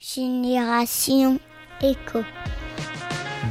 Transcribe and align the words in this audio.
Génération 0.00 1.40
Éco. 1.82 2.20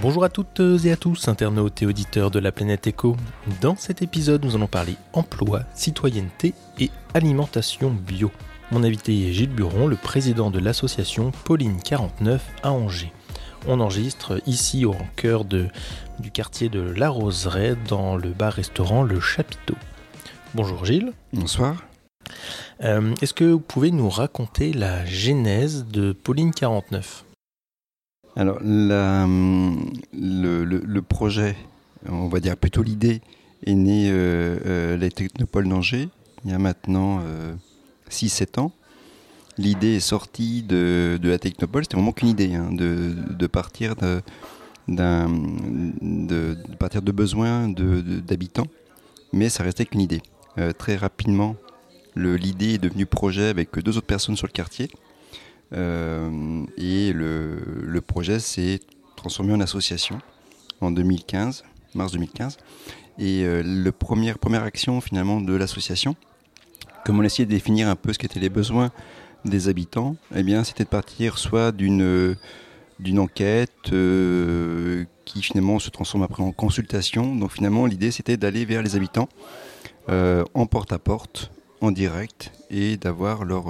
Bonjour 0.01 0.23
à 0.23 0.29
toutes 0.29 0.61
et 0.85 0.93
à 0.93 0.95
tous, 0.95 1.27
internautes 1.27 1.81
et 1.81 1.85
auditeurs 1.85 2.31
de 2.31 2.39
la 2.39 2.53
planète 2.53 2.87
Éco. 2.87 3.17
Dans 3.59 3.75
cet 3.75 4.01
épisode, 4.01 4.45
nous 4.45 4.55
allons 4.55 4.67
parler 4.67 4.95
emploi, 5.11 5.63
citoyenneté 5.73 6.53
et 6.79 6.89
alimentation 7.13 7.89
bio. 7.89 8.31
Mon 8.71 8.85
invité 8.85 9.27
est 9.27 9.33
Gilles 9.33 9.49
Buron, 9.49 9.87
le 9.87 9.97
président 9.97 10.49
de 10.49 10.59
l'association 10.59 11.31
Pauline 11.43 11.81
49 11.81 12.41
à 12.63 12.71
Angers. 12.71 13.11
On 13.67 13.81
enregistre 13.81 14.41
ici 14.45 14.85
au 14.85 14.95
cœur 15.17 15.43
de, 15.43 15.67
du 16.19 16.31
quartier 16.31 16.69
de 16.69 16.79
La 16.79 17.09
Roseraie 17.09 17.75
dans 17.89 18.15
le 18.15 18.29
bar-restaurant 18.29 19.03
Le 19.03 19.19
Chapiteau. 19.19 19.75
Bonjour 20.55 20.85
Gilles. 20.85 21.11
Bonsoir. 21.33 21.75
Euh, 22.83 23.15
Est-ce 23.21 23.33
que 23.33 23.43
vous 23.43 23.59
pouvez 23.59 23.91
nous 23.91 24.09
raconter 24.09 24.71
la 24.73 25.05
genèse 25.05 25.85
de 25.85 26.11
Pauline 26.11 26.53
49 26.53 27.25
Alors, 28.35 28.59
le, 28.61 29.79
projet, 30.99 31.55
on 32.07 32.27
va 32.27 32.39
dire 32.39 32.55
plutôt 32.57 32.83
l'idée, 32.83 33.21
est 33.65 33.73
née 33.73 34.09
euh, 34.11 34.59
euh, 34.65 34.97
la 34.97 35.09
Technopole 35.09 35.67
d'Angers, 35.67 36.09
il 36.45 36.51
y 36.51 36.53
a 36.53 36.59
maintenant 36.59 37.21
6-7 38.11 38.59
ans. 38.59 38.71
L'idée 39.57 39.95
est 39.95 39.99
sortie 39.99 40.61
de, 40.61 41.19
la 41.23 41.39
Technopole, 41.39 41.83
c'était 41.83 41.95
vraiment 41.95 42.11
qu'une 42.11 42.27
idée, 42.27 42.53
hein, 42.53 42.69
de, 42.71 43.47
partir 43.47 43.95
de, 43.95 44.21
partir 46.77 47.01
de 47.01 47.11
besoins 47.11 47.67
d'habitants, 47.67 48.67
mais 49.33 49.49
ça 49.49 49.63
restait 49.63 49.85
qu'une 49.85 50.01
idée. 50.01 50.21
Euh, 50.59 50.73
très 50.73 50.95
rapidement, 50.95 51.55
l'idée 52.17 52.75
est 52.75 52.77
devenue 52.77 53.05
projet 53.05 53.47
avec 53.47 53.77
deux 53.79 53.97
autres 53.97 54.07
personnes 54.07 54.35
sur 54.35 54.47
le 54.47 54.51
quartier. 54.51 54.89
Euh, 55.73 56.65
et 56.77 57.11
le, 57.13 57.99
projet 58.05 58.39
s'est 58.39 58.79
transformé 59.15 59.53
en 59.53 59.59
association 59.59 60.19
en 60.81 60.91
2015, 60.91 61.63
mars 61.95 62.11
2015. 62.13 62.57
Et 63.19 63.43
euh, 63.43 63.63
le 63.63 63.91
première, 63.91 64.37
première 64.39 64.63
action 64.63 65.01
finalement 65.01 65.41
de 65.41 65.53
l'association, 65.53 66.15
comme 67.05 67.19
on 67.19 67.23
essayait 67.23 67.45
de 67.45 67.51
définir 67.51 67.87
un 67.87 67.95
peu 67.95 68.13
ce 68.13 68.19
qu'étaient 68.19 68.39
les 68.39 68.49
besoins 68.49 68.91
des 69.45 69.69
habitants, 69.69 70.15
eh 70.35 70.43
bien 70.43 70.63
c'était 70.63 70.83
de 70.83 70.89
partir 70.89 71.37
soit 71.37 71.71
d'une 71.71 72.35
d'une 72.99 73.19
enquête 73.19 73.91
euh, 73.93 75.05
qui 75.25 75.43
finalement 75.43 75.77
se 75.77 75.89
transforme 75.89 76.23
après 76.23 76.43
en 76.43 76.51
consultation. 76.51 77.35
Donc 77.35 77.51
finalement 77.51 77.85
l'idée 77.85 78.11
c'était 78.11 78.37
d'aller 78.37 78.65
vers 78.65 78.81
les 78.81 78.95
habitants 78.95 79.29
en 80.09 80.65
porte-à-porte, 80.67 81.51
en 81.81 81.91
direct, 81.91 82.51
et 82.69 82.97
d'avoir 82.97 83.45
leur, 83.45 83.65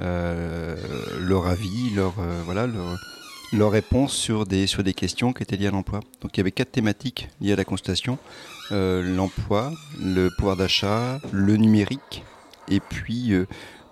euh, 0.00 0.76
leur 1.20 1.46
avis, 1.46 1.90
leur, 1.94 2.14
euh, 2.18 2.42
voilà, 2.44 2.66
leur, 2.66 2.96
leur, 3.52 3.70
réponse 3.70 4.12
sur 4.12 4.46
des, 4.46 4.66
sur 4.66 4.82
des 4.82 4.94
questions 4.94 5.32
qui 5.32 5.42
étaient 5.42 5.56
liées 5.56 5.66
à 5.68 5.70
l'emploi. 5.70 6.00
Donc 6.20 6.36
il 6.36 6.38
y 6.38 6.40
avait 6.40 6.52
quatre 6.52 6.72
thématiques 6.72 7.28
liées 7.40 7.52
à 7.52 7.56
la 7.56 7.64
consultation. 7.64 8.18
Euh, 8.70 9.02
l'emploi, 9.02 9.72
le 10.00 10.28
pouvoir 10.36 10.56
d'achat, 10.56 11.20
le 11.32 11.56
numérique, 11.56 12.24
et 12.68 12.80
puis 12.80 13.32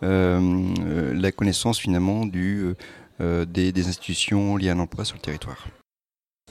la 0.03 1.33
connaissance 1.33 1.79
finalement 1.79 2.27
du, 2.27 2.75
des, 3.19 3.73
des 3.73 3.89
institutions 3.89 4.57
liées 4.57 4.71
à 4.71 4.75
l'emploi 4.75 5.05
sur 5.05 5.17
le 5.17 5.23
territoire. 5.23 5.67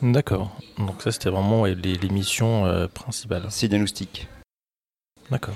D'accord. 0.02 0.58
Donc 0.78 1.02
ça, 1.02 1.12
c'était 1.12 1.30
vraiment 1.30 1.66
les, 1.66 1.76
les 1.76 2.10
missions 2.10 2.66
euh, 2.66 2.88
principales. 2.88 3.46
C'est 3.50 3.68
diagnostic. 3.68 4.28
D'accord. 5.32 5.56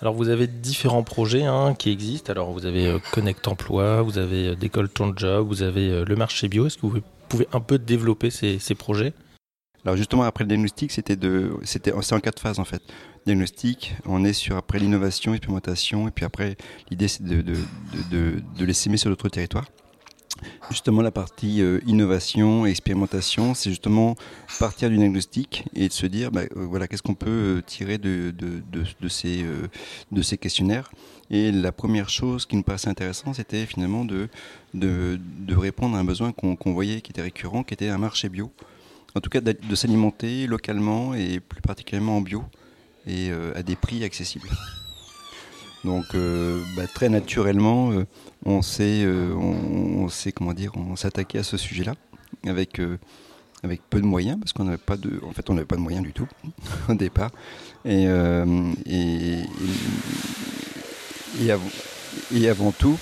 Alors 0.00 0.14
vous 0.14 0.28
avez 0.28 0.46
différents 0.46 1.02
projets 1.02 1.44
hein, 1.44 1.74
qui 1.74 1.90
existent. 1.90 2.30
Alors 2.30 2.52
vous 2.52 2.66
avez 2.66 2.86
euh, 2.86 2.98
Connect 3.12 3.46
Emploi, 3.48 4.02
vous 4.02 4.18
avez 4.18 4.48
euh, 4.48 4.54
Décolle 4.54 4.88
ton 4.88 5.14
job, 5.16 5.46
vous 5.46 5.62
avez 5.62 5.90
euh, 5.90 6.04
le 6.04 6.16
marché 6.16 6.48
bio. 6.48 6.66
Est-ce 6.66 6.76
que 6.76 6.86
vous 6.86 7.00
pouvez 7.28 7.48
un 7.52 7.60
peu 7.60 7.78
développer 7.78 8.30
ces, 8.30 8.58
projets? 8.74 9.12
Alors 9.84 9.96
justement 9.96 10.22
après 10.22 10.44
le 10.44 10.48
diagnostic, 10.48 10.92
c'était 10.92 11.18
c'était, 11.62 11.92
c'est 12.00 12.14
en 12.14 12.20
quatre 12.20 12.40
phases 12.40 12.58
en 12.58 12.64
fait. 12.64 12.82
Diagnostic, 13.26 13.94
on 14.06 14.24
est 14.24 14.32
sur 14.32 14.56
après 14.56 14.78
l'innovation, 14.78 15.32
l'expérimentation, 15.32 16.08
et 16.08 16.10
puis 16.10 16.24
après 16.24 16.56
l'idée 16.90 17.08
c'est 17.08 17.22
de, 17.22 17.42
de, 17.42 17.56
de, 18.10 18.64
les 18.64 18.72
s'aimer 18.72 18.96
sur 18.96 19.10
d'autres 19.10 19.28
territoires. 19.28 19.66
Justement, 20.70 21.02
la 21.02 21.10
partie 21.10 21.62
euh, 21.62 21.80
innovation 21.86 22.66
et 22.66 22.70
expérimentation, 22.70 23.54
c'est 23.54 23.70
justement 23.70 24.16
partir 24.58 24.90
du 24.90 24.96
diagnostic 24.96 25.64
et 25.74 25.88
de 25.88 25.92
se 25.92 26.06
dire, 26.06 26.30
bah, 26.30 26.42
euh, 26.56 26.66
voilà, 26.66 26.88
qu'est-ce 26.88 27.02
qu'on 27.02 27.14
peut 27.14 27.58
euh, 27.58 27.62
tirer 27.62 27.98
de, 27.98 28.32
ces, 29.08 30.38
questionnaires. 30.38 30.90
Et 31.30 31.52
la 31.52 31.72
première 31.72 32.08
chose 32.08 32.46
qui 32.46 32.56
nous 32.56 32.62
paraissait 32.62 32.88
intéressante, 32.88 33.36
c'était 33.36 33.66
finalement 33.66 34.04
de, 34.04 34.28
répondre 35.48 35.96
à 35.96 36.00
un 36.00 36.04
besoin 36.04 36.32
qu'on 36.32 36.56
qu 36.56 36.70
voyait 36.70 37.00
qui 37.00 37.12
était 37.12 37.22
récurrent, 37.22 37.62
qui 37.62 37.74
était 37.74 37.88
un 37.88 37.98
marché 37.98 38.28
bio. 38.28 38.50
En 39.14 39.20
tout 39.20 39.30
cas, 39.30 39.40
de, 39.40 39.74
s'alimenter 39.74 40.46
localement 40.46 41.14
et 41.14 41.40
plus 41.40 41.62
particulièrement 41.62 42.16
en 42.16 42.20
bio 42.20 42.42
et 43.06 43.30
à 43.54 43.62
des 43.62 43.76
prix 43.76 44.02
accessibles. 44.02 44.48
Donc, 45.84 46.06
euh, 46.14 46.62
bah, 46.76 46.86
très 46.92 47.08
naturellement, 47.08 47.92
euh, 47.92 48.06
on 48.46 48.62
s'est, 48.62 49.02
euh, 49.04 49.34
on, 49.34 50.08
comment 50.34 50.54
dire, 50.54 50.72
on 50.76 50.94
attaqué 51.06 51.38
à 51.38 51.42
ce 51.42 51.56
sujet-là 51.56 51.94
avec 52.46 52.80
avec 53.62 53.80
peu 53.88 54.00
de 54.00 54.06
moyens 54.06 54.38
parce 54.38 54.52
qu'on 54.52 54.64
n'avait 54.64 54.76
pas 54.76 54.96
de, 54.96 55.20
en 55.26 55.32
fait, 55.32 55.48
on 55.48 55.54
n'avait 55.54 55.66
pas 55.66 55.76
de 55.76 55.80
moyens 55.80 56.04
du 56.04 56.12
tout 56.12 56.28
au 56.88 56.94
départ. 56.94 57.30
Et 57.84 58.04
et, 58.86 59.40
et, 62.32 62.48
avant, 62.48 62.72
tout, 62.72 62.98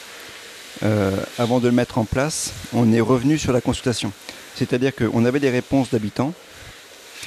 avant 1.38 1.60
de 1.60 1.68
le 1.68 1.74
mettre 1.74 1.98
en 1.98 2.04
place, 2.04 2.52
on 2.72 2.92
est 2.92 3.00
revenu 3.00 3.38
sur 3.38 3.52
la 3.52 3.60
consultation. 3.60 4.12
C'est-à-dire 4.54 4.94
qu'on 4.94 5.24
avait 5.24 5.40
des 5.40 5.50
réponses 5.50 5.90
d'habitants 5.90 6.34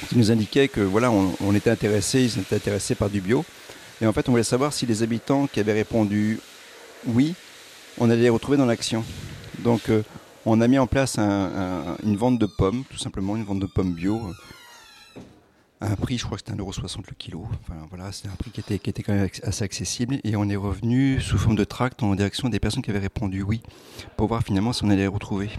qui 0.08 0.18
nous 0.18 0.30
indiquaient 0.30 0.68
que 0.68 0.80
voilà, 0.80 1.10
on, 1.10 1.34
on 1.40 1.54
était 1.54 1.70
intéressés, 1.70 2.22
ils 2.22 2.38
étaient 2.40 2.56
intéressés 2.56 2.94
par 2.94 3.08
du 3.08 3.20
bio. 3.20 3.44
Et 4.00 4.06
en 4.06 4.12
fait, 4.12 4.28
on 4.28 4.32
voulait 4.32 4.42
savoir 4.42 4.72
si 4.72 4.86
les 4.86 5.02
habitants 5.02 5.46
qui 5.46 5.60
avaient 5.60 5.72
répondu 5.72 6.40
oui, 7.06 7.34
on 7.98 8.10
allait 8.10 8.22
les 8.22 8.28
retrouver 8.28 8.58
dans 8.58 8.66
l'action. 8.66 9.04
Donc, 9.60 9.88
euh, 9.88 10.02
on 10.44 10.60
a 10.60 10.68
mis 10.68 10.78
en 10.78 10.86
place 10.86 11.18
un, 11.18 11.24
un, 11.28 11.96
une 12.04 12.16
vente 12.16 12.38
de 12.38 12.46
pommes, 12.46 12.84
tout 12.90 12.98
simplement, 12.98 13.36
une 13.36 13.44
vente 13.44 13.60
de 13.60 13.66
pommes 13.66 13.94
bio. 13.94 14.20
À 15.80 15.90
un 15.92 15.96
prix, 15.96 16.16
je 16.16 16.24
crois 16.24 16.38
que 16.38 16.44
c'était 16.46 16.58
1,60€ 16.58 17.04
le 17.08 17.14
kilo. 17.18 17.46
Enfin, 17.62 17.74
voilà, 17.90 18.10
c'était 18.12 18.28
un 18.28 18.36
prix 18.36 18.50
qui 18.50 18.60
était, 18.60 18.78
qui 18.78 18.88
était 18.88 19.02
quand 19.02 19.12
même 19.12 19.28
assez 19.42 19.64
accessible. 19.64 20.20
Et 20.24 20.36
on 20.36 20.48
est 20.48 20.56
revenu 20.56 21.20
sous 21.20 21.36
forme 21.36 21.56
de 21.56 21.64
tract 21.64 22.02
en 22.02 22.14
direction 22.14 22.48
des 22.48 22.60
personnes 22.60 22.82
qui 22.82 22.90
avaient 22.90 22.98
répondu 22.98 23.42
oui, 23.42 23.62
pour 24.16 24.28
voir 24.28 24.42
finalement 24.42 24.72
si 24.72 24.84
on 24.84 24.88
allait 24.88 25.02
les 25.02 25.06
retrouver. 25.06 25.50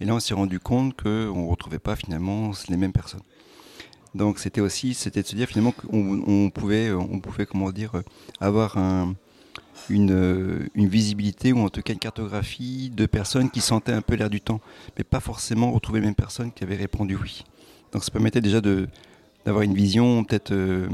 Et 0.00 0.04
là, 0.04 0.14
on 0.14 0.20
s'est 0.20 0.34
rendu 0.34 0.60
compte 0.60 1.00
qu'on 1.00 1.08
ne 1.08 1.48
retrouvait 1.48 1.78
pas 1.78 1.96
finalement 1.96 2.50
les 2.68 2.76
mêmes 2.76 2.92
personnes. 2.92 3.22
Donc 4.14 4.38
c'était 4.38 4.60
aussi, 4.60 4.94
c'était 4.94 5.22
de 5.22 5.26
se 5.26 5.34
dire 5.34 5.48
finalement 5.48 5.72
qu'on 5.72 6.22
on 6.26 6.50
pouvait, 6.50 6.92
on 6.92 7.20
pouvait 7.20 7.46
comment 7.46 7.70
dire, 7.72 7.92
avoir 8.40 8.78
un, 8.78 9.14
une, 9.90 10.68
une, 10.74 10.88
visibilité 10.88 11.52
ou 11.52 11.58
en 11.60 11.68
tout 11.68 11.82
cas 11.82 11.92
une 11.92 11.98
cartographie 11.98 12.90
de 12.90 13.06
personnes 13.06 13.50
qui 13.50 13.60
sentaient 13.60 13.92
un 13.92 14.02
peu 14.02 14.14
l'air 14.14 14.30
du 14.30 14.40
temps, 14.40 14.60
mais 14.96 15.04
pas 15.04 15.20
forcément 15.20 15.72
retrouver 15.72 16.00
les 16.00 16.06
mêmes 16.06 16.14
personnes 16.14 16.52
qui 16.52 16.64
avaient 16.64 16.76
répondu 16.76 17.16
oui. 17.16 17.44
Donc 17.92 18.04
ça 18.04 18.10
permettait 18.10 18.40
déjà 18.40 18.60
de 18.60 18.88
d'avoir 19.44 19.62
une 19.62 19.74
vision 19.74 20.24
peut-être 20.24 20.52
euh, 20.52 20.88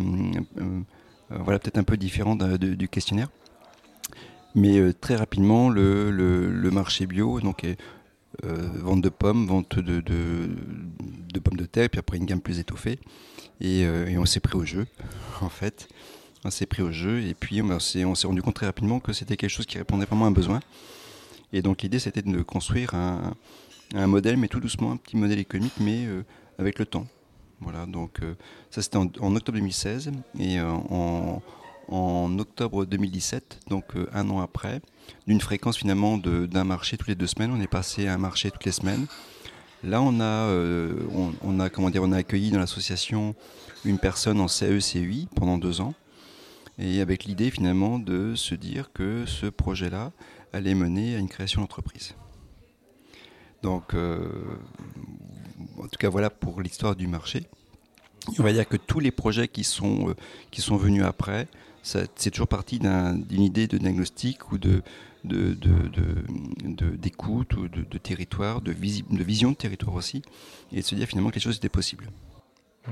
euh, 0.58 0.80
voilà 1.28 1.58
peut-être 1.58 1.78
un 1.78 1.84
peu 1.84 1.96
différente 1.96 2.42
du 2.42 2.88
questionnaire. 2.88 3.28
Mais 4.56 4.78
euh, 4.78 4.92
très 4.92 5.14
rapidement, 5.14 5.68
le, 5.68 6.10
le, 6.10 6.50
le, 6.50 6.70
marché 6.72 7.06
bio 7.06 7.40
donc 7.40 7.62
est, 7.62 7.78
euh, 8.44 8.68
vente 8.76 9.02
de 9.02 9.08
pommes, 9.08 9.46
vente 9.46 9.78
de, 9.78 10.00
de, 10.00 11.38
pommes 11.40 11.56
de 11.56 11.66
terre, 11.66 11.90
puis 11.90 11.98
après 11.98 12.16
une 12.16 12.26
gamme 12.26 12.40
plus 12.40 12.58
étoffée. 12.58 12.98
Et, 13.60 13.84
euh, 13.84 14.06
et 14.06 14.18
on 14.18 14.24
s'est 14.24 14.40
pris 14.40 14.56
au 14.56 14.64
jeu, 14.64 14.86
en 15.40 15.48
fait. 15.48 15.88
On 16.44 16.50
s'est 16.50 16.66
pris 16.66 16.82
au 16.82 16.90
jeu, 16.90 17.22
et 17.22 17.34
puis 17.34 17.60
on 17.60 17.78
s'est 17.78 18.04
rendu 18.04 18.40
compte 18.40 18.54
très 18.54 18.66
rapidement 18.66 18.98
que 18.98 19.12
c'était 19.12 19.36
quelque 19.36 19.50
chose 19.50 19.66
qui 19.66 19.76
répondait 19.76 20.06
vraiment 20.06 20.24
à 20.24 20.28
un 20.28 20.32
besoin. 20.32 20.60
Et 21.52 21.60
donc 21.60 21.82
l'idée, 21.82 21.98
c'était 21.98 22.22
de 22.22 22.42
construire 22.42 22.94
un, 22.94 23.34
un, 23.94 24.06
modèle, 24.06 24.38
mais 24.38 24.48
tout 24.48 24.60
doucement, 24.60 24.92
un 24.92 24.96
petit 24.96 25.16
modèle 25.16 25.38
économique, 25.38 25.74
mais 25.80 26.06
euh, 26.06 26.22
avec 26.58 26.78
le 26.78 26.86
temps. 26.86 27.06
Voilà, 27.60 27.84
donc 27.84 28.20
ça 28.70 28.80
c'était 28.80 28.96
en, 28.96 29.10
en, 29.20 29.36
octobre 29.36 29.58
2016, 29.58 30.12
et 30.38 30.58
en, 30.60 31.42
en 31.90 32.38
octobre 32.38 32.84
2017, 32.86 33.60
donc 33.68 33.84
euh, 33.96 34.06
un 34.12 34.30
an 34.30 34.40
après, 34.40 34.80
d'une 35.26 35.40
fréquence 35.40 35.76
finalement 35.76 36.16
d'un 36.18 36.64
marché 36.64 36.96
toutes 36.96 37.08
les 37.08 37.14
deux 37.14 37.26
semaines, 37.26 37.50
on 37.52 37.60
est 37.60 37.66
passé 37.66 38.06
à 38.06 38.14
un 38.14 38.18
marché 38.18 38.50
toutes 38.50 38.64
les 38.64 38.72
semaines. 38.72 39.06
Là, 39.82 40.00
on 40.00 40.20
a, 40.20 40.24
euh, 40.24 40.94
on, 41.42 41.58
a, 41.58 41.68
comment 41.68 41.90
dire, 41.90 42.02
on 42.02 42.12
a 42.12 42.18
accueilli 42.18 42.50
dans 42.50 42.58
l'association 42.58 43.34
une 43.84 43.98
personne 43.98 44.40
en 44.40 44.46
CE-CUI 44.46 45.28
pendant 45.34 45.58
deux 45.58 45.80
ans, 45.80 45.94
et 46.78 47.00
avec 47.00 47.24
l'idée 47.24 47.50
finalement 47.50 47.98
de 47.98 48.34
se 48.36 48.54
dire 48.54 48.92
que 48.92 49.24
ce 49.26 49.46
projet-là 49.46 50.12
allait 50.52 50.74
mener 50.74 51.16
à 51.16 51.18
une 51.18 51.28
création 51.28 51.60
d'entreprise. 51.60 52.14
Donc, 53.62 53.94
euh, 53.94 54.28
en 55.78 55.88
tout 55.88 55.98
cas, 55.98 56.08
voilà 56.08 56.30
pour 56.30 56.60
l'histoire 56.60 56.94
du 56.94 57.08
marché. 57.08 57.46
On 58.38 58.42
va 58.42 58.52
dire 58.52 58.68
que 58.68 58.76
tous 58.76 59.00
les 59.00 59.10
projets 59.10 59.48
qui 59.48 59.64
sont, 59.64 60.14
qui 60.50 60.60
sont 60.60 60.76
venus 60.76 61.04
après 61.04 61.48
c'est 61.82 62.30
toujours 62.30 62.48
parti 62.48 62.78
d'une 62.78 63.42
idée 63.42 63.66
de 63.66 63.78
diagnostic 63.78 64.52
ou 64.52 64.58
de 64.58 64.82
d'écoute 65.24 67.50
de, 67.50 67.60
ou 67.60 67.68
de, 67.68 67.98
territoire, 67.98 68.62
de, 68.62 68.72
de 68.72 69.24
vision 69.24 69.50
de 69.50 69.56
territoire 69.56 69.94
aussi, 69.94 70.22
et 70.72 70.76
de 70.76 70.82
se 70.82 70.94
dire 70.94 71.06
finalement 71.06 71.28
que 71.28 71.34
les 71.34 71.42
choses 71.42 71.56
étaient 71.56 71.68
possibles. 71.68 72.08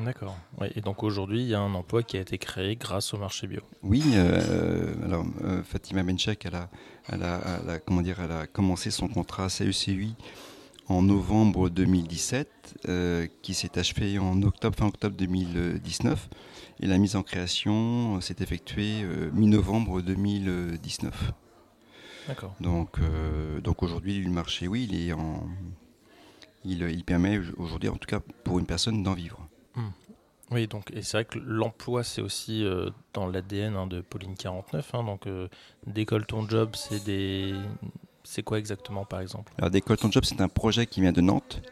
D'accord. 0.04 0.36
et 0.74 0.82
donc 0.82 1.02
aujourd'hui, 1.02 1.42
il 1.42 1.48
y 1.48 1.54
a 1.54 1.60
un 1.60 1.74
emploi 1.74 2.02
qui 2.02 2.18
a 2.18 2.20
été 2.20 2.36
créé 2.36 2.76
grâce 2.76 3.14
au 3.14 3.18
marché 3.18 3.46
bio. 3.46 3.62
Oui, 3.82 4.02
euh, 4.14 4.94
alors 5.04 5.24
euh, 5.44 5.62
Fatima 5.62 6.02
Benchek, 6.02 6.44
elle 6.44 6.54
a, 6.54 6.68
elle, 7.08 7.22
a, 7.22 7.78
comment 7.78 8.02
dire, 8.02 8.20
elle 8.20 8.32
a 8.32 8.46
commencé 8.46 8.90
son 8.90 9.08
contrat 9.08 9.48
CECUI 9.48 10.14
en 10.88 11.02
novembre 11.02 11.70
2017, 11.70 12.48
euh, 12.88 13.26
qui 13.42 13.54
s'est 13.54 13.78
achevé 13.78 14.18
en 14.18 14.42
octobre, 14.42 14.76
fin 14.76 14.86
octobre 14.86 15.16
2019. 15.16 16.28
Et 16.80 16.86
la 16.86 16.98
mise 16.98 17.16
en 17.16 17.22
création 17.22 18.20
s'est 18.20 18.36
effectuée 18.40 19.04
mi-novembre 19.32 20.00
2019. 20.00 21.32
D'accord. 22.28 22.54
Donc, 22.60 22.98
donc 23.62 23.82
aujourd'hui, 23.82 24.22
le 24.22 24.30
marché, 24.30 24.68
oui, 24.68 24.86
il 24.88 25.08
est 25.08 25.12
en, 25.12 25.48
il, 26.64 26.82
il 26.82 27.04
permet 27.04 27.40
aujourd'hui, 27.56 27.88
en 27.88 27.96
tout 27.96 28.06
cas 28.06 28.20
pour 28.44 28.58
une 28.58 28.66
personne, 28.66 29.02
d'en 29.02 29.14
vivre. 29.14 29.48
Hmm. 29.74 29.88
Oui, 30.50 30.66
donc, 30.66 30.90
et 30.92 31.02
c'est 31.02 31.18
vrai 31.18 31.24
que 31.24 31.38
l'emploi, 31.38 32.02
c'est 32.02 32.22
aussi 32.22 32.64
euh, 32.64 32.88
dans 33.12 33.26
l'ADN 33.26 33.76
hein, 33.76 33.86
de 33.86 34.00
Pauline 34.00 34.34
49. 34.34 34.94
Hein, 34.94 35.04
donc, 35.04 35.26
euh, 35.26 35.48
Décolle 35.86 36.26
ton 36.26 36.48
job, 36.48 36.70
c'est 36.74 37.04
des. 37.04 37.54
C'est 38.24 38.42
quoi 38.42 38.58
exactement, 38.58 39.04
par 39.04 39.20
exemple? 39.20 39.52
Alors, 39.58 39.70
Décolle 39.70 39.98
ton 39.98 40.10
job, 40.10 40.24
c'est 40.24 40.40
un 40.40 40.48
projet 40.48 40.86
qui 40.86 41.00
vient 41.00 41.12
de 41.12 41.20
Nantes, 41.20 41.60
euh, 41.62 41.70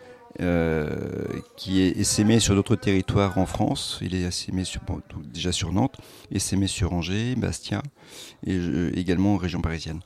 qui 1.57 1.81
est 1.81 1.97
essaimé 1.99 2.41
sur 2.41 2.55
d'autres 2.55 2.77
territoires 2.77 3.39
en 3.39 3.47
France. 3.47 3.99
Il 4.03 4.15
est 4.15 4.23
essaimé 4.23 4.65
sur, 4.65 4.81
déjà 5.25 5.53
sur 5.53 5.73
Nantes, 5.73 5.97
essaimé 6.31 6.67
sur 6.67 6.93
Angers, 6.93 7.35
Bastia, 7.37 7.83
et 8.47 8.59
également 8.95 9.35
en 9.35 9.37
région 9.37 9.61
parisienne. 9.61 10.01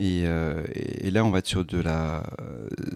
Euh, 0.00 0.64
et, 0.74 1.10
là, 1.10 1.24
on 1.24 1.30
va 1.30 1.38
être 1.38 1.46
sur, 1.46 1.64
de 1.64 1.80
la, 1.80 2.22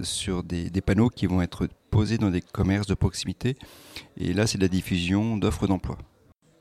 sur 0.03 0.43
des, 0.43 0.71
panneaux 0.81 1.09
qui 1.09 1.27
vont 1.27 1.43
être 1.43 1.69
posés 1.91 2.19
dans 2.19 2.31
des 2.31 2.41
commerces 2.41 2.87
de 2.87 2.95
proximité. 2.95 3.57
Et 4.17 4.33
là, 4.33 4.47
c'est 4.47 4.59
de 4.59 4.63
la 4.63 4.69
diffusion 4.69 5.37
d'offres 5.37 5.67
d'emploi. 5.67 5.99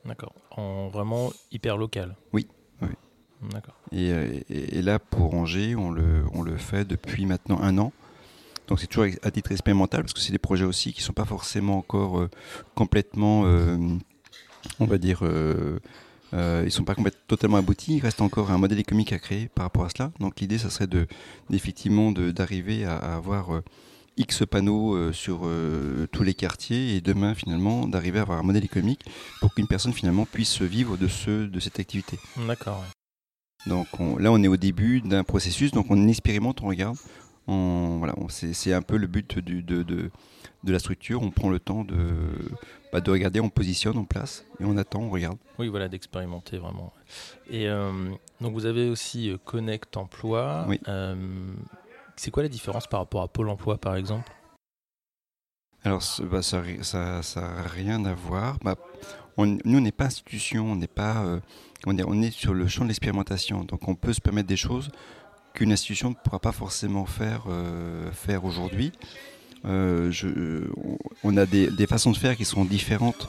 D'accord. 0.04 0.34
En 0.50 0.88
vraiment 0.88 1.32
hyper 1.52 1.76
local. 1.76 2.16
Oui. 2.32 2.48
oui. 2.80 2.88
D'accord. 3.50 3.74
Euh, 3.92 4.40
et, 4.48 4.82
là, 4.82 4.98
pour 4.98 5.34
Angers, 5.34 5.76
on 5.76 5.90
le, 5.90 6.24
on 6.32 6.42
le 6.42 6.56
fait 6.56 6.84
depuis 6.84 7.26
maintenant 7.26 7.60
un 7.60 7.78
an. 7.78 7.92
Donc 8.72 8.80
c'est 8.80 8.86
toujours 8.86 9.12
à 9.22 9.30
titre 9.30 9.52
expérimental 9.52 10.00
parce 10.00 10.14
que 10.14 10.20
c'est 10.20 10.32
des 10.32 10.38
projets 10.38 10.64
aussi 10.64 10.94
qui 10.94 11.02
ne 11.02 11.04
sont 11.04 11.12
pas 11.12 11.26
forcément 11.26 11.76
encore 11.76 12.18
euh, 12.18 12.30
complètement, 12.74 13.42
on 14.80 14.86
va 14.86 14.96
dire, 14.96 15.22
euh, 16.34 16.60
ils 16.62 16.66
ne 16.66 16.70
sont 16.70 16.84
pas 16.84 16.94
complètement 16.94 17.20
totalement 17.28 17.56
aboutis. 17.58 17.96
Il 17.96 18.00
reste 18.00 18.20
encore 18.20 18.50
un 18.50 18.58
modèle 18.58 18.78
économique 18.78 19.12
à 19.12 19.18
créer 19.18 19.48
par 19.48 19.64
rapport 19.64 19.84
à 19.84 19.88
cela. 19.90 20.12
Donc 20.18 20.40
l'idée, 20.40 20.58
ça 20.58 20.70
serait 20.70 20.86
de, 20.86 21.06
effectivement 21.52 22.12
d'arriver 22.12 22.84
à, 22.84 22.96
avoir 22.96 23.54
euh, 23.54 23.62
X 24.16 24.44
panneaux 24.50 24.94
euh, 24.94 25.12
sur 25.12 25.48
tous 26.10 26.22
les 26.22 26.34
quartiers 26.34 26.96
et 26.96 27.00
demain 27.00 27.34
finalement 27.34 27.86
d'arriver 27.86 28.18
à 28.18 28.22
avoir 28.22 28.38
un 28.38 28.42
modèle 28.42 28.64
économique 28.64 29.04
pour 29.40 29.54
qu'une 29.54 29.66
personne 29.66 29.92
finalement 29.92 30.26
puisse 30.26 30.62
vivre 30.62 30.96
de, 30.96 31.08
ce, 31.08 31.46
de 31.46 31.60
cette 31.60 31.78
activité. 31.80 32.18
D'accord. 32.46 32.84
Donc 33.66 33.86
là, 34.18 34.32
on 34.32 34.42
est 34.42 34.48
au 34.48 34.56
début 34.56 35.00
d'un 35.02 35.22
processus, 35.22 35.70
donc 35.70 35.86
on 35.90 36.08
expérimente, 36.08 36.62
on 36.62 36.66
regarde. 36.66 36.96
Voilà, 37.46 38.14
c'est 38.28 38.72
un 38.72 38.82
peu 38.82 38.96
le 38.96 39.06
but 39.06 39.38
du, 39.38 39.62
de, 39.62 39.82
de, 39.82 40.10
de, 40.64 40.72
la 40.72 40.78
structure. 40.78 41.22
On 41.22 41.30
prend 41.30 41.50
le 41.50 41.58
temps 41.58 41.84
de, 41.84 41.96
bah, 42.92 43.00
de 43.00 43.10
regarder, 43.10 43.40
on 43.40 43.50
positionne, 43.50 43.96
on 43.96 44.04
place 44.04 44.44
et 44.60 44.64
on 44.64 44.76
attend, 44.76 45.00
on 45.00 45.10
regarde. 45.10 45.38
Oui, 45.58 45.68
voilà, 45.68 45.88
d'expérimenter 45.88 46.58
vraiment. 46.58 46.92
Et 47.50 47.68
euh, 47.68 48.10
donc 48.40 48.52
vous 48.52 48.66
avez 48.66 48.88
aussi 48.88 49.30
euh, 49.30 49.38
Connect 49.44 49.96
Emploi. 49.96 50.66
Oui. 50.68 50.80
Euh, 50.88 51.16
c'est 52.16 52.30
quoi 52.30 52.42
la 52.42 52.48
différence 52.48 52.86
par 52.86 53.00
rapport 53.00 53.22
à 53.22 53.28
Pôle 53.28 53.48
Emploi, 53.48 53.78
par 53.78 53.96
exemple? 53.96 54.30
Alors, 55.84 56.02
bah, 56.30 56.42
ça 56.42 56.62
n'a 56.62 57.62
rien 57.62 58.04
à 58.04 58.14
voir. 58.14 58.58
Bah, 58.62 58.76
on, 59.36 59.46
nous, 59.46 59.78
on 59.78 59.80
n'est 59.80 59.90
pas 59.90 60.04
institution, 60.04 60.70
on 60.70 60.76
n'est 60.76 60.86
pas, 60.86 61.40
on, 61.86 61.98
est, 61.98 62.04
on 62.04 62.22
est 62.22 62.30
sur 62.30 62.54
le 62.54 62.68
champ 62.68 62.84
de 62.84 62.88
l'expérimentation. 62.88 63.64
Donc, 63.64 63.88
on 63.88 63.96
peut 63.96 64.12
se 64.12 64.20
permettre 64.20 64.46
des 64.46 64.56
choses 64.56 64.90
qu'une 65.54 65.72
institution 65.72 66.10
ne 66.10 66.14
pourra 66.14 66.38
pas 66.38 66.52
forcément 66.52 67.06
faire, 67.06 67.44
faire 68.12 68.44
aujourd'hui. 68.44 68.92
Euh, 69.64 70.12
on 71.22 71.36
a 71.36 71.46
des, 71.46 71.86
façons 71.86 72.10
de 72.10 72.16
faire 72.16 72.36
qui 72.36 72.44
sont 72.44 72.64
différentes. 72.64 73.28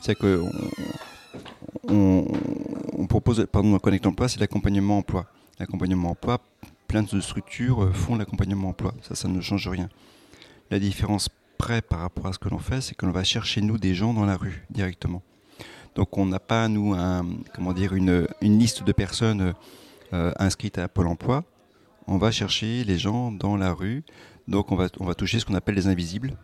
C'est 0.00 0.14
que 0.14 0.42
on, 1.88 3.06
propose, 3.08 3.46
pardon, 3.50 3.78
Connect 3.78 4.06
Emploi, 4.06 4.28
c'est 4.28 4.40
l'accompagnement 4.40 4.98
emploi. 4.98 5.26
L'accompagnement 5.58 6.10
emploi, 6.10 6.38
plein 6.88 7.02
de 7.02 7.20
structures 7.20 7.84
euh, 7.84 7.92
font 7.92 8.16
l'accompagnement 8.16 8.68
emploi. 8.68 8.94
Ça, 9.02 9.14
ça 9.14 9.28
ne 9.28 9.40
change 9.40 9.68
rien. 9.68 9.88
La 10.70 10.78
différence 10.78 11.28
près 11.58 11.82
par 11.82 12.00
rapport 12.00 12.26
à 12.26 12.32
ce 12.32 12.38
que 12.38 12.48
l'on 12.48 12.58
fait, 12.58 12.80
c'est 12.80 12.94
que 12.94 13.06
l'on 13.06 13.12
va 13.12 13.24
chercher 13.24 13.60
nous 13.60 13.78
des 13.78 13.94
gens 13.94 14.14
dans 14.14 14.24
la 14.24 14.36
rue 14.36 14.64
directement. 14.70 15.22
Donc 15.94 16.16
on 16.16 16.26
n'a 16.26 16.40
pas 16.40 16.68
nous 16.68 16.94
un, 16.94 17.26
comment 17.54 17.72
dire 17.72 17.94
une, 17.94 18.26
une 18.40 18.58
liste 18.58 18.82
de 18.82 18.92
personnes 18.92 19.54
euh, 20.14 20.32
inscrites 20.38 20.78
à 20.78 20.88
Pôle 20.88 21.06
Emploi. 21.06 21.44
On 22.06 22.18
va 22.18 22.30
chercher 22.30 22.84
les 22.84 22.98
gens 22.98 23.32
dans 23.32 23.56
la 23.56 23.72
rue 23.72 24.04
donc 24.48 24.72
on 24.72 24.76
va, 24.76 24.88
on 24.98 25.04
va 25.04 25.14
toucher 25.14 25.38
ce 25.38 25.46
qu'on 25.46 25.54
appelle 25.54 25.74
les 25.74 25.86
invisibles. 25.86 26.36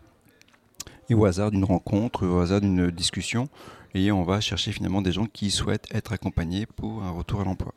Et 1.09 1.15
au 1.15 1.25
hasard 1.25 1.51
d'une 1.51 1.65
rencontre, 1.65 2.25
au 2.27 2.39
hasard 2.39 2.61
d'une 2.61 2.91
discussion, 2.91 3.49
et 3.95 4.11
on 4.11 4.23
va 4.23 4.41
chercher 4.41 4.71
finalement 4.71 5.01
des 5.01 5.11
gens 5.11 5.25
qui 5.25 5.49
souhaitent 5.49 5.87
être 5.91 6.13
accompagnés 6.13 6.65
pour 6.65 7.03
un 7.03 7.11
retour 7.11 7.41
à 7.41 7.43
l'emploi. 7.43 7.73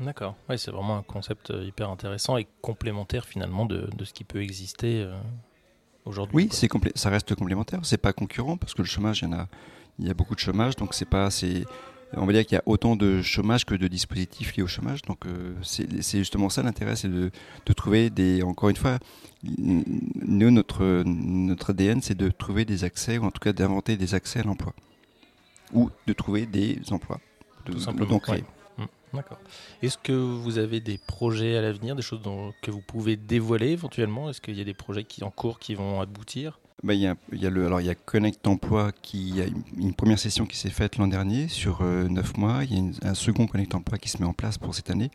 D'accord, 0.00 0.34
ouais, 0.48 0.56
c'est 0.56 0.70
vraiment 0.70 0.96
un 0.96 1.02
concept 1.02 1.50
euh, 1.50 1.62
hyper 1.62 1.88
intéressant 1.88 2.36
et 2.36 2.48
complémentaire 2.62 3.26
finalement 3.26 3.64
de, 3.64 3.88
de 3.96 4.04
ce 4.04 4.12
qui 4.12 4.24
peut 4.24 4.42
exister 4.42 5.02
euh, 5.02 5.16
aujourd'hui. 6.04 6.34
Oui, 6.34 6.48
c'est 6.50 6.68
ça 6.96 7.10
reste 7.10 7.34
complémentaire, 7.36 7.80
c'est 7.84 7.98
pas 7.98 8.12
concurrent 8.12 8.56
parce 8.56 8.74
que 8.74 8.82
le 8.82 8.88
chômage, 8.88 9.20
il 9.22 9.26
y, 9.26 9.28
en 9.28 9.38
a, 9.38 9.48
il 10.00 10.08
y 10.08 10.10
a 10.10 10.14
beaucoup 10.14 10.34
de 10.34 10.40
chômage, 10.40 10.74
donc 10.74 10.94
c'est 10.94 11.08
pas, 11.08 11.30
c'est, 11.30 11.64
on 12.12 12.26
va 12.26 12.32
dire 12.32 12.44
qu'il 12.44 12.56
y 12.56 12.58
a 12.58 12.62
autant 12.66 12.96
de 12.96 13.22
chômage 13.22 13.64
que 13.64 13.74
de 13.74 13.88
dispositifs 13.88 14.56
liés 14.56 14.62
au 14.62 14.66
chômage. 14.66 15.02
Donc 15.02 15.26
euh, 15.26 15.54
c'est 15.62 16.18
justement 16.18 16.48
ça 16.48 16.62
l'intérêt, 16.62 16.96
c'est 16.96 17.08
de, 17.08 17.30
trouver 17.76 18.10
des. 18.10 18.42
Encore 18.42 18.68
une 18.68 18.76
fois, 18.76 18.98
nous 19.58 20.50
notre 20.50 21.02
notre 21.04 21.70
ADN, 21.70 22.00
c'est 22.00 22.16
de 22.16 22.30
trouver 22.30 22.64
des 22.64 22.84
accès 22.84 23.18
ou 23.18 23.24
en 23.24 23.30
tout 23.30 23.40
cas 23.40 23.52
d'inventer 23.52 23.96
des 23.96 24.14
accès 24.14 24.40
à 24.40 24.42
l'emploi 24.42 24.74
ou 25.72 25.90
de 26.06 26.12
trouver 26.12 26.46
des 26.46 26.78
emplois, 26.90 27.20
de, 27.66 27.72
tout 27.72 27.80
simplement 27.80 28.18
créer. 28.18 28.44
D'accord. 29.12 29.38
Est-ce 29.80 29.96
que 29.96 30.12
vous 30.12 30.58
avez 30.58 30.80
des 30.80 30.98
projets 30.98 31.56
à 31.56 31.62
l'avenir, 31.62 31.94
des 31.94 32.02
choses 32.02 32.20
que 32.62 32.70
vous 32.70 32.80
pouvez 32.80 33.16
dévoiler 33.16 33.68
éventuellement? 33.68 34.28
Est-ce 34.28 34.40
qu'il 34.40 34.56
y 34.56 34.60
a 34.60 34.64
des 34.64 34.74
projets 34.74 35.04
qui 35.04 35.22
en 35.22 35.30
cours 35.30 35.60
qui 35.60 35.74
vont 35.76 36.00
aboutir? 36.00 36.58
Bah, 36.82 36.94
y 36.94 37.06
a, 37.06 37.16
alors, 37.46 37.80
il 37.80 37.86
y 37.86 37.90
a 37.90 37.94
Connect 37.94 38.46
Emploi 38.46 38.92
qui 39.00 39.40
a 39.40 39.44
une, 39.78 39.94
première 39.94 40.18
session 40.18 40.44
qui 40.44 40.56
s'est 40.56 40.70
faite 40.70 40.98
l'an 40.98 41.06
dernier 41.06 41.48
sur 41.48 41.80
euh, 41.82 42.08
neuf 42.08 42.36
mois. 42.36 42.64
Il 42.64 42.74
y 42.74 42.78
a 43.02 43.08
un 43.08 43.14
second 43.14 43.46
Connect 43.46 43.74
Emploi 43.74 43.98
qui 43.98 44.08
se 44.08 44.18
met 44.18 44.26
en 44.26 44.32
place 44.32 44.58
pour 44.58 44.74
cette 44.74 44.90
année. 44.90 45.10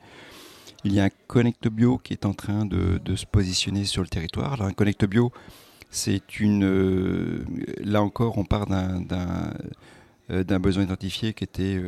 Il 0.83 0.93
y 0.93 0.99
a 0.99 1.03
un 1.03 1.09
Connect 1.27 1.67
Bio 1.67 1.97
qui 1.97 2.13
est 2.13 2.25
en 2.25 2.33
train 2.33 2.65
de, 2.65 2.99
se 3.15 3.25
positionner 3.25 3.83
sur 3.83 4.01
le 4.01 4.07
territoire. 4.07 4.61
Un 4.61 4.71
Connect 4.71 5.05
Bio, 5.05 5.31
c'est 5.91 6.39
une. 6.39 6.63
Euh, 6.63 7.45
là 7.83 8.01
encore, 8.01 8.37
on 8.37 8.45
part 8.45 8.65
d'un 8.65 9.03
euh, 10.31 10.43
d'un 10.43 10.59
besoin 10.59 10.83
identifié 10.83 11.33
qui 11.33 11.43
était 11.43 11.81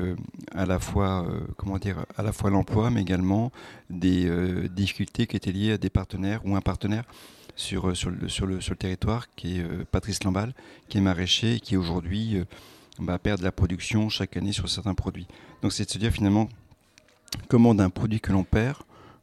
à 0.53 0.65
la 0.65 0.79
fois 0.79 1.27
comment 1.57 1.77
dire 1.77 2.05
à 2.17 2.23
la 2.23 2.33
fois 2.33 2.49
l'emploi 2.49 2.89
mais 2.89 3.01
également 3.01 3.51
des 3.91 4.27
difficultés 4.69 5.27
qui 5.27 5.37
étaient 5.37 5.51
liées 5.51 5.73
à 5.73 5.77
des 5.77 5.91
partenaires 5.91 6.41
ou 6.43 6.55
un 6.55 6.61
partenaire 6.61 7.03
sur, 7.61 7.89
euh, 7.89 7.95
sur, 7.95 8.09
le, 8.09 8.27
sur, 8.27 8.45
le, 8.45 8.59
sur 8.59 8.73
le 8.73 8.77
territoire, 8.77 9.27
qui 9.35 9.59
est 9.59 9.63
euh, 9.63 9.85
Patrice 9.89 10.23
Lamballe, 10.23 10.53
qui 10.89 10.97
est 10.97 11.01
maraîcher 11.01 11.55
et 11.55 11.59
qui 11.59 11.77
aujourd'hui 11.77 12.37
euh, 12.37 12.45
bah, 12.99 13.17
perd 13.19 13.39
de 13.39 13.43
la 13.43 13.51
production 13.51 14.09
chaque 14.09 14.35
année 14.35 14.51
sur 14.51 14.67
certains 14.67 14.95
produits. 14.95 15.27
Donc 15.61 15.71
c'est 15.71 15.85
de 15.85 15.91
se 15.91 15.97
dire 15.97 16.11
finalement 16.11 16.49
comment 17.47 17.73
d'un 17.73 17.89
produit 17.89 18.19
que 18.19 18.31
l'on 18.31 18.43
perd, 18.43 18.77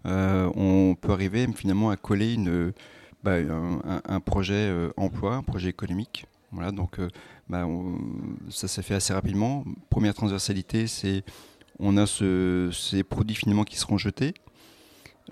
on 0.04 0.97
peut 0.99 1.12
arriver 1.12 1.47
finalement 1.54 1.90
à 1.90 1.97
coller 1.97 2.33
une, 2.33 2.73
bah, 3.23 3.35
un, 3.37 4.21
projet 4.21 4.73
emploi, 4.97 5.35
un 5.35 5.42
projet 5.42 5.68
économique. 5.68 6.25
Voilà, 6.50 6.73
donc 6.73 6.99
bah, 7.50 7.66
ça 8.49 8.68
s'est 8.68 8.80
fait 8.80 8.95
assez 8.95 9.12
rapidement. 9.12 9.64
Première 9.90 10.14
transversalité, 10.14 10.87
c'est 10.87 11.25
on 11.78 11.99
a 11.99 12.07
ce, 12.07 12.71
ces 12.73 13.02
produits 13.02 13.37
finalement 13.37 13.64
qui 13.64 13.76
seront 13.76 13.99
jetés. 13.99 14.33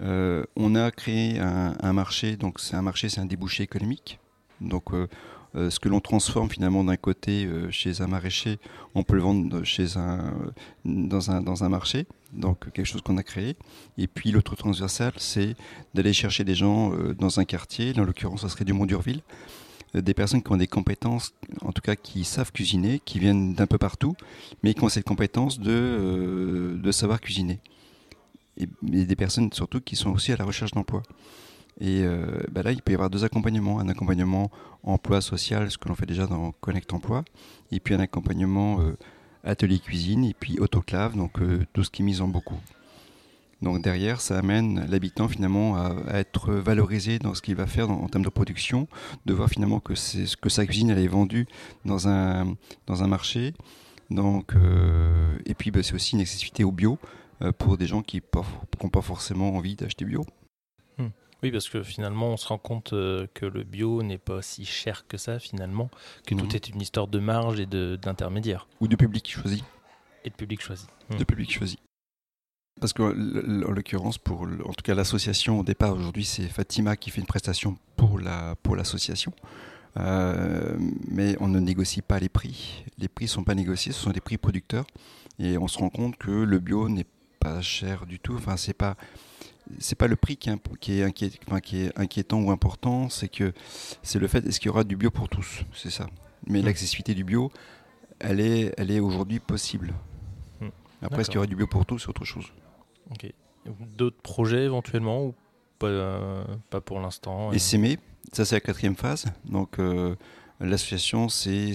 Euh, 0.01 0.45
on 0.57 0.75
a 0.75 0.91
créé 0.91 1.39
un, 1.39 1.93
marché, 1.93 2.37
donc 2.37 2.61
c'est 2.61 2.77
un 2.77 2.83
marché, 2.83 3.09
c'est 3.09 3.21
un 3.21 3.27
débouché 3.27 3.63
économique. 3.63 4.19
Donc 4.61 4.93
euh, 4.93 5.07
euh, 5.55 5.71
ce 5.71 5.81
que 5.81 5.89
l'on 5.89 6.01
transforme 6.01 6.51
finalement 6.51 6.85
d'un 6.85 6.97
côté 6.97 7.49
chez 7.71 8.01
un 8.03 8.07
maraîcher, 8.07 8.59
on 8.95 9.03
peut 9.03 9.15
le 9.15 9.23
vendre 9.23 9.63
chez 9.65 9.97
un, 9.97 10.35
dans, 10.85 11.31
un, 11.31 11.41
dans 11.41 11.65
un 11.65 11.69
marché, 11.69 12.07
donc 12.33 12.71
quelque 12.73 12.87
chose 12.87 13.03
qu'on 13.03 13.17
a 13.17 13.23
créé. 13.23 13.57
Et 13.97 14.07
puis 14.07 14.33
l'autre 14.33 14.55
transversal, 14.55 15.13
c'est 15.17 15.57
d'aller 15.95 16.13
chercher 16.13 16.45
des 16.45 16.55
gens 16.55 16.93
dans 17.19 17.41
un 17.41 17.45
quartier, 17.45 17.93
en 17.99 18.05
l'occurrence 18.05 18.43
ça 18.43 18.49
serait 18.49 18.65
du 18.65 18.73
Mont 18.73 18.87
d'Urville, 18.87 19.23
des 19.95 20.13
personnes 20.13 20.43
qui 20.43 20.53
ont 20.53 20.59
des 20.59 20.67
compétences, 20.67 21.33
en 21.63 21.73
tout 21.73 21.81
cas 21.81 21.97
qui 21.97 22.25
savent 22.25 22.53
cuisiner, 22.53 23.01
qui 23.03 23.19
viennent 23.19 23.55
d'un 23.55 23.67
peu 23.67 23.79
partout, 23.79 24.15
mais 24.63 24.75
qui 24.75 24.85
ont 24.85 24.91
cette 24.91 25.07
compétence 25.07 25.59
de, 25.59 26.79
de 26.79 26.93
savoir 26.93 27.21
cuisiner. 27.21 27.61
Et, 28.57 28.67
des 28.83 29.17
personnes 29.17 29.53
surtout 29.53 29.81
qui 29.81 29.97
sont 29.97 30.11
aussi 30.11 30.33
à 30.33 30.37
la 30.37 30.45
recherche 30.45 30.73
d'emploi. 30.73 31.03
Et 31.79 32.07
bah 32.51 32.63
là, 32.63 32.73
il 32.73 32.81
peut 32.81 32.93
y 32.93 32.95
avoir 32.95 33.11
deux 33.11 33.25
accompagnements. 33.25 33.81
Un 33.81 33.89
accompagnement 33.91 34.51
emploi 34.83 35.21
social, 35.21 35.71
ce 35.71 35.77
que 35.77 35.89
l'on 35.89 35.95
fait 35.95 36.07
déjà 36.07 36.27
dans 36.27 36.53
Connect 36.53 36.91
Emploi, 36.95 37.23
et 37.71 37.81
puis 37.81 37.93
un 37.93 38.01
accompagnement 38.01 38.81
atelier 39.45 39.79
cuisine, 39.79 40.25
et 40.25 40.33
puis 40.33 40.59
autoclave, 40.59 41.17
donc 41.17 41.39
tout 41.75 41.85
ce 41.85 41.91
qui 41.91 42.03
mise 42.03 42.23
en 42.23 42.29
beaucoup. 42.29 42.59
Donc 43.63 43.83
derrière, 43.83 44.21
ça 44.21 44.39
amène 44.39 44.87
l'habitant 44.91 45.29
finalement 45.29 45.77
à, 45.77 46.19
être 46.19 46.53
valorisé 46.53 47.19
dans 47.19 47.35
ce 47.35 47.41
qu'il 47.41 47.57
va 47.57 47.67
faire 47.67 47.91
en 47.91 48.07
termes 48.09 48.25
de 48.25 48.31
production, 48.31 48.87
de 49.25 49.33
voir 49.33 49.49
finalement 49.49 49.81
que, 49.81 49.95
que 50.37 50.49
sa 50.49 50.67
cuisine 50.67 50.91
elle 50.91 50.99
est 50.99 51.09
vendue 51.09 51.47
dans 51.85 52.09
un, 52.09 52.55
dans 52.87 53.03
un 53.03 53.07
marché. 53.07 53.55
Donc, 54.11 54.55
euh, 54.55 55.37
et 55.47 55.55
puis 55.55 55.71
bah, 55.71 55.83
c'est 55.83 55.95
aussi 55.95 56.15
une 56.15 56.21
accessibilité 56.21 56.65
au 56.65 56.71
bio 56.71 56.99
euh, 57.03 57.26
pour 57.59 57.77
des 57.77 57.87
gens 57.87 58.03
qui 58.03 58.21
n'ont 58.83 58.89
pas 58.89 59.03
forcément 59.03 59.55
envie 59.55 59.77
d'acheter 59.77 60.05
bio. 60.05 60.25
Hmm. 60.99 61.09
Oui, 61.43 61.51
parce 61.51 61.69
que 61.69 61.83
finalement, 61.83 62.33
on 62.33 62.37
se 62.37 62.49
rend 62.49 62.59
compte 62.59 62.93
euh, 62.93 63.27
que 63.35 63.45
le 63.45 63.63
bio 63.63 64.03
n'est 64.03 64.19
pas 64.19 64.41
si 64.43 64.65
cher 64.65 65.07
que 65.07 65.19
ça, 65.19 65.39
finalement, 65.39 65.91
que 66.27 66.35
tout 66.35 66.47
mhm. 66.47 66.55
est 66.55 66.69
une 66.71 66.81
histoire 66.81 67.09
de 67.09 67.19
marge 67.19 67.61
et 67.61 67.67
d'intermédiaire. 67.67 68.67
Ou 68.81 68.89
de 68.89 68.97
public 68.97 69.29
choisi. 69.31 69.63
Et 70.25 70.31
de 70.31 70.35
public 70.35 70.63
choisi. 70.63 70.87
De 71.11 71.25
public 71.25 71.53
choisi. 71.53 71.79
Parce 72.81 72.93
qu'en 72.93 73.13
l'occurrence, 73.15 74.19
pour 74.19 74.43
en 74.43 74.73
tout 74.73 74.83
cas 74.85 74.95
l'association 74.95 75.61
au 75.61 75.63
départ 75.63 75.95
aujourd'hui, 75.95 76.25
c'est 76.25 76.47
Fatima 76.47 76.97
qui 76.97 77.11
fait 77.11 77.21
une 77.21 77.27
prestation 77.27 77.79
pour 77.97 78.19
la 78.19 78.55
pour 78.63 78.77
l'association. 78.77 79.33
Euh, 79.99 80.77
mais 81.11 81.37
on 81.41 81.49
ne 81.49 81.59
négocie 81.59 82.03
pas 82.03 82.19
les 82.19 82.29
prix. 82.29 82.85
Les 82.99 83.09
prix 83.09 83.25
ne 83.25 83.31
sont 83.31 83.45
pas 83.45 83.55
négociés, 83.55 83.93
ce 83.93 84.01
sont 84.01 84.11
des 84.11 84.21
prix 84.21 84.37
producteurs. 84.37 84.87
Et 85.39 85.57
on 85.57 85.69
se 85.69 85.79
rend 85.79 85.89
compte 85.89 86.17
que 86.17 86.31
le 86.31 86.59
bio 86.59 86.89
n'est 86.89 87.07
pas 87.47 87.61
cher 87.61 88.07
du 88.07 88.19
tout. 88.19 88.35
Enfin, 88.35 88.57
c'est 88.57 88.75
pas 88.75 88.97
c'est 89.79 89.97
pas 89.97 90.07
le 90.07 90.15
prix 90.15 90.37
qui 90.37 90.49
est, 90.49 90.79
qui 90.79 91.01
est, 91.01 91.13
qui 91.61 91.77
est 91.83 91.99
inquiétant 91.99 92.41
ou 92.41 92.53
important, 92.53 93.09
c'est 93.09 93.29
que 93.29 93.53
c'est 94.03 94.21
le 94.21 94.29
fait 94.29 94.47
est-ce 94.47 94.61
qu'il 94.61 94.69
y 94.69 94.71
aura 94.71 94.85
du 94.85 94.97
bio 94.97 95.11
pour 95.11 95.29
tous, 95.29 95.65
c'est 95.75 95.91
ça. 95.91 96.07
Mais 96.47 96.63
mmh. 96.63 96.65
l'accessibilité 96.65 97.15
du 97.15 97.25
bio, 97.25 97.51
elle 98.21 98.39
est, 98.39 98.73
elle 98.79 98.93
est 98.93 99.01
aujourd'hui 99.01 99.41
possible. 99.41 99.93
Mmh. 100.61 100.69
Après, 101.03 101.21
est-ce 101.23 101.31
qu'il 101.31 101.37
y 101.37 101.39
aura 101.39 101.49
du 101.49 101.57
bio 101.57 101.67
pour 101.67 101.85
tous, 101.85 101.99
c'est 101.99 102.09
autre 102.09 102.25
chose. 102.25 102.47
D'autres 103.97 104.23
projets 104.23 104.63
éventuellement 104.65 105.25
ou 105.25 105.35
pas, 105.81 105.89
euh, 105.89 106.45
pas 106.71 106.81
pour 106.81 107.01
l'instant 107.01 107.51
Et 107.51 107.59
s'aimer, 107.59 107.99
ça 108.33 108.45
c'est 108.45 108.55
la 108.55 108.61
quatrième 108.61 108.95
phase. 108.95 109.25
Donc 109.47 109.81
euh, 109.81 110.15
l'association 110.61 111.29
c'est 111.29 111.75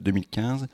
2015. 0.00 0.68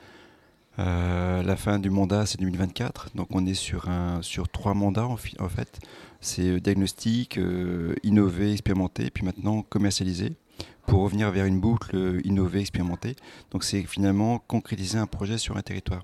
Euh, 0.78 1.42
la 1.42 1.56
fin 1.56 1.78
du 1.78 1.90
mandat 1.90 2.26
c'est 2.26 2.38
2024. 2.38 3.10
Donc 3.14 3.28
on 3.30 3.46
est 3.46 3.54
sur, 3.54 3.88
un, 3.88 4.22
sur 4.22 4.48
trois 4.48 4.74
mandats 4.74 5.06
en, 5.06 5.16
fait. 5.16 5.80
C'est 6.20 6.60
diagnostic, 6.60 7.38
innover, 8.02 8.52
expérimenter, 8.52 9.10
puis 9.10 9.24
maintenant 9.24 9.62
commercialiser 9.62 10.32
pour 10.86 11.02
revenir 11.02 11.30
vers 11.30 11.44
une 11.44 11.60
boucle 11.60 12.20
innover, 12.24 12.60
expérimenter. 12.60 13.14
Donc 13.50 13.64
c'est 13.64 13.82
finalement 13.82 14.38
concrétiser 14.38 14.98
un 14.98 15.06
projet 15.06 15.38
sur 15.38 15.56
un 15.56 15.62
territoire 15.62 16.02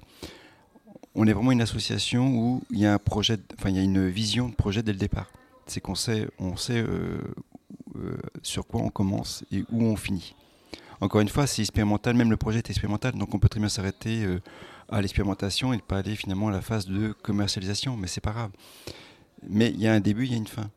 on 1.15 1.27
est 1.27 1.33
vraiment 1.33 1.53
une 1.53 1.63
association 1.63 2.29
où 2.29 2.63
il 2.71 2.81
y 2.81 2.87
a 2.87 2.95
un 2.95 2.99
projet, 2.99 3.39
enfin 3.59 3.71
il 3.71 3.77
y 3.77 3.79
a 3.79 3.83
une 3.83 4.09
vision 4.09 4.49
de 4.49 4.55
projet 4.55 4.83
dès 4.83 4.93
le 4.93 4.99
départ. 4.99 5.31
C'est 5.67 5.81
qu'on 5.81 5.95
sait, 5.95 6.29
on 6.39 6.57
sait 6.57 6.79
euh, 6.81 7.19
euh, 7.97 8.17
sur 8.43 8.67
quoi 8.67 8.83
on 8.83 8.91
commence 8.91 9.45
et 9.51 9.65
où 9.71 9.85
on 9.85 9.97
finit. 9.97 10.35
Encore 11.05 11.21
une 11.21 11.29
fois, 11.29 11.47
c'est 11.47 11.61
expérimental, 11.61 12.17
même 12.17 12.31
le 12.31 12.39
projet 12.39 12.61
est 12.61 12.71
expérimental, 12.71 13.13
donc 13.13 13.35
on 13.35 13.39
peut 13.39 13.51
très 13.51 13.61
bien 13.61 13.69
s'arrêter 13.69 14.25
euh, 14.25 14.41
à 14.89 15.03
l'expérimentation 15.03 15.75
et 15.75 15.77
ne 15.77 15.83
pas 15.83 15.99
aller 15.99 16.17
finalement 16.17 16.49
à 16.49 16.51
la 16.51 16.63
phase 16.63 16.87
de 16.87 17.13
commercialisation, 17.13 17.95
mais 17.95 18.07
c'est 18.07 18.23
pas 18.23 18.33
grave. 18.33 18.51
Mais 19.47 19.69
il 19.69 19.83
y 19.83 19.87
a 19.87 19.93
un 19.93 20.01
début, 20.01 20.25
il 20.25 20.31
y 20.31 20.35
a 20.35 20.39
une 20.39 20.47
fin. 20.47 20.71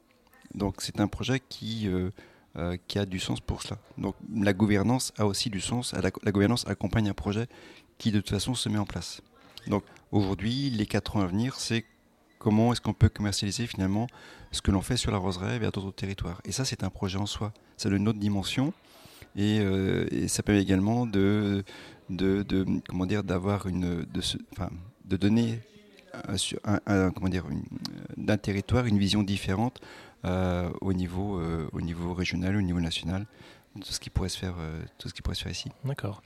Donc 0.53 0.81
c'est 0.81 1.00
un 1.00 1.07
projet 1.07 1.39
qui, 1.39 1.88
qui 2.88 3.00
a 3.00 3.05
du 3.05 3.19
sens 3.19 3.39
pour 3.39 3.62
cela. 3.62 3.79
Donc 3.98 4.15
la 4.36 4.51
gouvernance 4.51 5.13
a 5.17 5.25
aussi 5.25 5.50
du 5.50 5.62
sens, 5.62 5.93
la, 5.93 6.31
gouvernance 6.31 6.67
accompagne 6.67 7.07
un 7.07 7.13
projet 7.13 7.48
qui 7.98 8.12
de 8.12 8.19
toute 8.19 8.31
façon 8.31 8.53
se 8.53 8.67
met 8.67 8.79
en 8.79 8.86
place. 8.86 9.22
Donc 9.67 9.86
aujourd'hui, 10.12 10.69
les 10.72 10.88
quatre 10.88 11.15
ans 11.15 11.22
à 11.22 11.27
venir, 11.27 11.55
c'est 11.55 11.86
comment 12.38 12.74
est-ce 12.74 12.81
qu'on 12.81 12.93
peut 12.93 13.07
commercialiser 13.07 13.65
finalement 13.65 14.07
ce 14.51 14.62
que 14.62 14.72
l'on 14.72 14.81
fait 14.81 14.98
sur 14.98 15.12
la 15.12 15.19
roseraie 15.19 15.57
vers 15.57 15.72
d'autres 15.72 15.96
territoires. 15.96 16.41
Et 16.43 16.51
ça, 16.51 16.65
c'est 16.65 16.84
un 16.84 16.89
projet 16.89 17.17
en 17.17 17.27
soi. 17.27 17.53
Donne 17.81 17.96
une 17.96 18.07
autre 18.10 18.19
dimension. 18.19 18.74
Et, 19.38 19.60
euh, 19.60 20.27
ça 20.27 20.44
permet 20.44 20.62
également 20.62 21.06
de, 21.06 21.63
de, 22.10 22.44
comment 22.89 23.06
dire, 23.06 23.24
d'avoir 23.24 23.67
une, 23.67 24.03
de, 24.03 24.22
enfin, 24.51 24.72
de 25.06 25.15
donner 25.15 25.60
un, 26.88 27.12
comment 27.12 27.29
dire, 27.29 27.46
d'un 28.17 28.38
territoire 28.38 28.88
une 28.88 28.98
vision 28.98 29.22
différente 29.22 29.79
euh, 30.25 30.70
au 30.82 30.94
niveau, 30.94 31.39
euh, 31.39 31.70
au 31.72 31.82
niveau 31.82 32.13
régional, 32.15 32.58
au 32.58 32.62
niveau 32.62 32.82
national 32.82 33.25
tout 33.79 33.91
ce 33.91 34.00
qui 34.00 34.10
pourrait 34.10 34.29
se 34.29 34.39
faire, 34.39 34.56
tout 34.98 35.08
ce 35.08 35.13
qui 35.13 35.22
pourrait 35.22 35.36
se 35.36 35.44
faire 35.44 35.51
ici. 35.51 35.70
D'accord. 35.86 36.24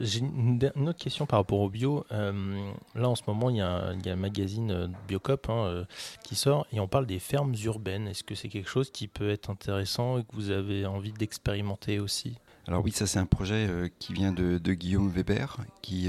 J'ai 0.00 0.18
une, 0.18 0.58
autre 0.88 0.98
question 0.98 1.26
par 1.26 1.38
rapport 1.38 1.60
au 1.60 1.70
bio. 1.70 2.04
Là, 2.10 3.08
en 3.08 3.14
ce 3.14 3.22
moment, 3.28 3.50
il 3.50 3.58
y, 3.58 3.60
a, 3.60 3.92
un 4.04 4.16
magazine 4.16 4.92
Biocop 5.06 5.48
hein, 5.48 5.86
qui 6.24 6.34
sort 6.34 6.66
et 6.72 6.80
on 6.80 6.88
parle 6.88 7.06
des 7.06 7.20
fermes 7.20 7.54
urbaines. 7.64 8.08
Est-ce 8.08 8.24
que 8.24 8.34
c'est 8.34 8.48
quelque 8.48 8.68
chose 8.68 8.90
qui 8.90 9.06
peut 9.06 9.30
être 9.30 9.48
intéressant 9.48 10.18
et 10.18 10.22
que 10.22 10.34
vous 10.34 10.50
avez 10.50 10.86
envie 10.86 11.12
d'expérimenter 11.12 12.00
aussi? 12.00 12.36
Alors 12.68 12.84
oui, 12.84 12.92
ça 12.92 13.08
c'est 13.08 13.18
un 13.18 13.26
projet 13.26 13.90
qui 13.98 14.12
vient 14.12 14.30
de, 14.32 14.72
Guillaume 14.74 15.08
Weber, 15.08 15.56
qui 15.82 16.08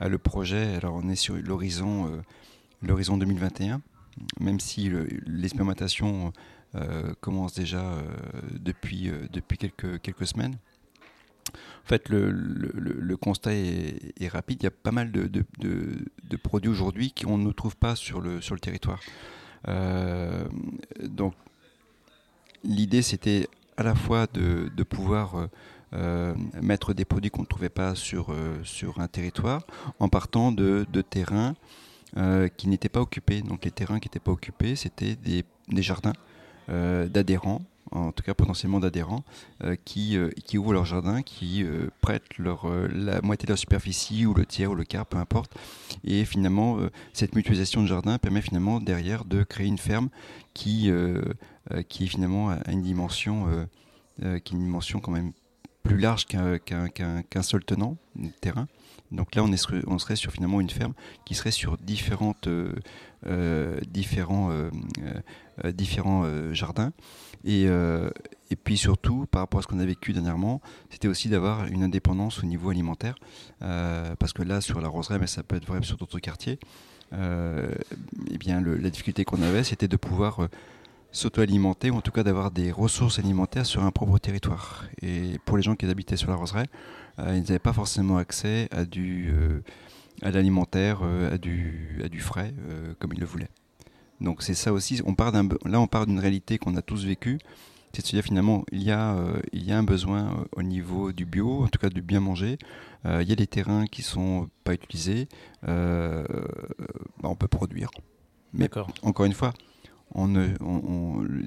a 0.00 0.08
le 0.08 0.18
projet. 0.18 0.74
Alors 0.74 0.94
on 0.94 1.08
est 1.08 1.16
sur 1.16 1.36
l'horizon, 1.36 2.22
l'horizon 2.82 3.18
2021, 3.18 3.82
même 4.40 4.58
si 4.58 4.90
l'expérimentation 5.26 6.32
euh, 6.76 7.14
commence 7.20 7.54
déjà 7.54 7.80
euh, 7.80 8.02
depuis, 8.58 9.08
euh, 9.08 9.26
quelques, 10.02 10.26
semaines. 10.26 10.56
En 11.54 11.86
fait, 11.86 12.08
le, 12.08 13.16
constat 13.16 13.54
est, 13.54 14.28
rapide. 14.28 14.58
Il 14.60 14.64
y 14.64 14.66
a 14.66 14.72
pas 14.72 14.90
mal 14.90 15.10
de, 15.10 16.36
produits 16.42 16.70
aujourd'hui 16.70 17.12
qu'on 17.12 17.38
ne 17.38 17.52
trouve 17.52 17.76
pas 17.76 17.94
sur 17.96 18.20
le, 18.20 18.40
sur 18.40 18.54
le 18.54 18.60
territoire. 18.60 19.00
donc, 21.02 21.34
l'idée, 22.64 23.02
c'était 23.02 23.48
à 23.76 23.82
la 23.82 23.94
fois 23.94 24.26
de, 24.32 24.82
pouvoir 24.82 25.48
mettre 26.60 26.94
des 26.94 27.04
produits 27.04 27.30
qu'on 27.30 27.42
ne 27.42 27.46
trouvait 27.46 27.68
pas 27.68 27.94
sur, 27.94 28.34
sur 28.64 29.00
un 29.00 29.08
territoire 29.08 29.62
en 29.98 30.08
partant 30.08 30.52
de, 30.52 30.86
terrains 31.08 31.54
qui 32.56 32.68
n'étaient 32.68 32.88
pas 32.88 33.00
occupés. 33.00 33.42
Donc, 33.42 33.64
les 33.64 33.70
terrains 33.70 33.98
qui 33.98 34.08
n'étaient 34.08 34.20
pas 34.20 34.32
occupés, 34.32 34.76
c'était 34.76 35.16
des, 35.16 35.44
des 35.68 35.82
jardins 35.82 36.12
euh, 36.68 37.06
d'adhérents, 37.08 37.62
en 37.92 38.10
tout 38.10 38.24
cas 38.24 38.34
potentiellement 38.34 38.80
d'adhérents, 38.80 39.22
euh, 39.62 39.76
qui, 39.84 40.16
euh, 40.16 40.30
qui 40.44 40.58
ouvrent 40.58 40.72
leur 40.72 40.84
jardin, 40.84 41.22
qui 41.22 41.64
prêtent 42.00 42.38
leur, 42.38 42.68
la 42.88 43.22
moitié 43.22 43.46
de 43.46 43.52
leur 43.52 43.58
superficie 43.58 44.26
ou 44.26 44.34
le 44.34 44.44
tiers 44.44 44.70
ou 44.70 44.74
le 44.74 44.84
quart, 44.84 45.06
peu 45.06 45.18
importe. 45.18 45.52
Et 46.04 46.24
finalement, 46.24 46.78
cette 47.12 47.34
mutualisation 47.34 47.82
de 47.82 47.86
jardin 47.86 48.18
permet 48.18 48.40
finalement 48.42 48.80
derrière 48.80 49.24
de 49.24 49.44
créer 49.44 49.66
une 49.66 49.78
ferme 49.78 50.08
qui, 50.54 50.90
qui 51.88 52.04
est 52.04 52.08
finalement 52.08 52.50
à 52.50 52.70
une 52.70 52.82
dimension, 52.82 53.66
qui 54.44 54.54
une 54.54 54.64
dimension 54.64 55.00
quand 55.00 55.12
même 55.12 55.32
plus 55.82 55.98
large 55.98 56.26
qu'un 56.26 57.42
seul 57.42 57.64
tenant 57.64 57.96
de 58.16 58.28
terrain. 58.40 58.66
Donc 59.12 59.34
là, 59.36 59.44
on, 59.44 59.98
serait 59.98 60.16
sur 60.16 60.32
finalement 60.32 60.60
une 60.60 60.70
ferme 60.70 60.94
qui 61.24 61.34
serait 61.34 61.52
sur 61.52 61.76
différentes, 61.76 62.48
différents 63.88 64.50
euh, 65.64 65.72
différents 65.72 66.22
euh, 66.24 66.52
jardins. 66.52 66.92
Et, 67.44 67.64
euh, 67.66 68.10
puis 68.64 68.76
surtout, 68.76 69.26
par 69.30 69.40
rapport 69.40 69.60
à 69.60 69.62
ce 69.62 69.66
qu'on 69.68 69.78
a 69.78 69.86
vécu 69.86 70.12
dernièrement, 70.12 70.60
c'était 70.90 71.08
aussi 71.08 71.28
d'avoir 71.28 71.66
une 71.66 71.82
indépendance 71.82 72.42
au 72.42 72.46
niveau 72.46 72.70
alimentaire. 72.70 73.16
parce 73.60 74.32
que 74.32 74.42
là, 74.42 74.60
sur 74.60 74.80
la 74.80 74.88
roseraie, 74.88 75.18
mais 75.18 75.26
ça 75.26 75.42
peut 75.42 75.56
être 75.56 75.66
vrai 75.66 75.82
sur 75.82 75.96
d'autres 75.96 76.18
quartiers, 76.18 76.58
euh, 77.12 77.70
eh 78.30 78.38
bien, 78.38 78.60
la 78.60 78.90
difficulté 78.90 79.24
qu'on 79.24 79.40
avait, 79.42 79.64
c'était 79.64 79.88
de 79.88 79.96
pouvoir 79.96 80.48
s'auto-alimenter, 81.16 81.90
ou 81.90 81.96
en 81.96 82.00
tout 82.00 82.12
cas 82.12 82.22
d'avoir 82.22 82.50
des 82.50 82.70
ressources 82.70 83.18
alimentaires 83.18 83.66
sur 83.66 83.84
un 83.84 83.90
propre 83.90 84.18
territoire. 84.18 84.84
Et 85.02 85.38
pour 85.44 85.56
les 85.56 85.62
gens 85.62 85.74
qui 85.74 85.86
habitaient 85.86 86.16
sur 86.16 86.30
la 86.30 86.36
roseraie, 86.36 86.68
ils 87.18 87.40
n'avaient 87.40 87.58
pas 87.58 87.72
forcément 87.72 88.18
accès 88.18 88.68
à 88.70 88.84
du 88.84 89.32
à 90.22 90.30
l'alimentaire, 90.30 91.02
à, 91.02 91.38
du, 91.38 92.00
à 92.04 92.08
du 92.08 92.20
frais, 92.20 92.54
comme 92.98 93.12
ils 93.12 93.20
le 93.20 93.26
voulaient. 93.26 93.50
Donc 94.20 94.42
c'est 94.42 94.54
ça 94.54 94.72
aussi. 94.72 95.00
On 95.04 95.14
part 95.14 95.32
là, 95.32 95.80
on 95.80 95.86
part 95.86 96.06
d'une 96.06 96.18
réalité 96.18 96.58
qu'on 96.58 96.76
a 96.76 96.82
tous 96.82 97.04
vécue. 97.04 97.38
C'est 97.92 98.02
de 98.02 98.06
se 98.08 98.16
dire 98.16 98.24
finalement, 98.24 98.64
il 98.72 98.82
y 98.82 98.90
a, 98.90 99.14
euh, 99.14 99.40
il 99.54 99.64
y 99.64 99.72
a 99.72 99.78
un 99.78 99.82
besoin 99.82 100.26
euh, 100.26 100.44
au 100.56 100.62
niveau 100.62 101.12
du 101.12 101.24
bio, 101.24 101.64
en 101.64 101.68
tout 101.68 101.78
cas 101.78 101.88
du 101.88 102.02
bien 102.02 102.20
manger. 102.20 102.58
Euh, 103.06 103.22
il 103.22 103.28
y 103.28 103.32
a 103.32 103.36
des 103.36 103.46
terrains 103.46 103.86
qui 103.86 104.02
sont 104.02 104.50
pas 104.64 104.74
utilisés. 104.74 105.28
Bah, 105.62 106.24
on 107.22 107.36
peut 107.36 107.48
produire. 107.48 107.90
Mais 108.52 108.68
encore 109.02 109.24
une 109.24 109.32
fois, 109.32 109.54
on 110.14 110.28
ne, 110.28 110.48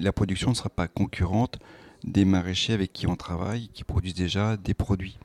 la 0.02 0.12
production 0.12 0.50
ne 0.50 0.54
sera 0.54 0.70
pas 0.70 0.88
concurrente 0.88 1.58
des 2.04 2.24
maraîchers 2.24 2.72
avec 2.72 2.92
qui 2.92 3.06
on 3.06 3.16
travaille, 3.16 3.68
qui 3.68 3.84
produisent 3.84 4.14
déjà 4.14 4.56
des 4.56 4.74
produits. 4.74 5.18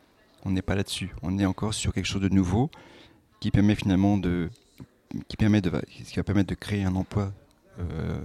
On 0.44 0.52
n'est 0.52 0.62
pas 0.62 0.76
là-dessus. 0.76 1.14
On 1.22 1.40
est 1.40 1.46
encore 1.46 1.74
sur 1.74 1.94
quelque 1.94 2.06
chose 2.06 2.22
de 2.22 2.30
nouveau 2.30 2.70
qui 3.40 3.52
permet 3.52 3.76
finalement 3.76 4.18
de, 4.18 4.50
qui 5.28 5.38
permet 5.38 5.62
de, 5.62 5.72
qui 5.90 6.16
va 6.16 6.24
permettre 6.24 6.50
de 6.50 6.56
créer 6.56 6.84
un 6.84 6.96
emploi 6.96 7.32
euh, 7.80 8.18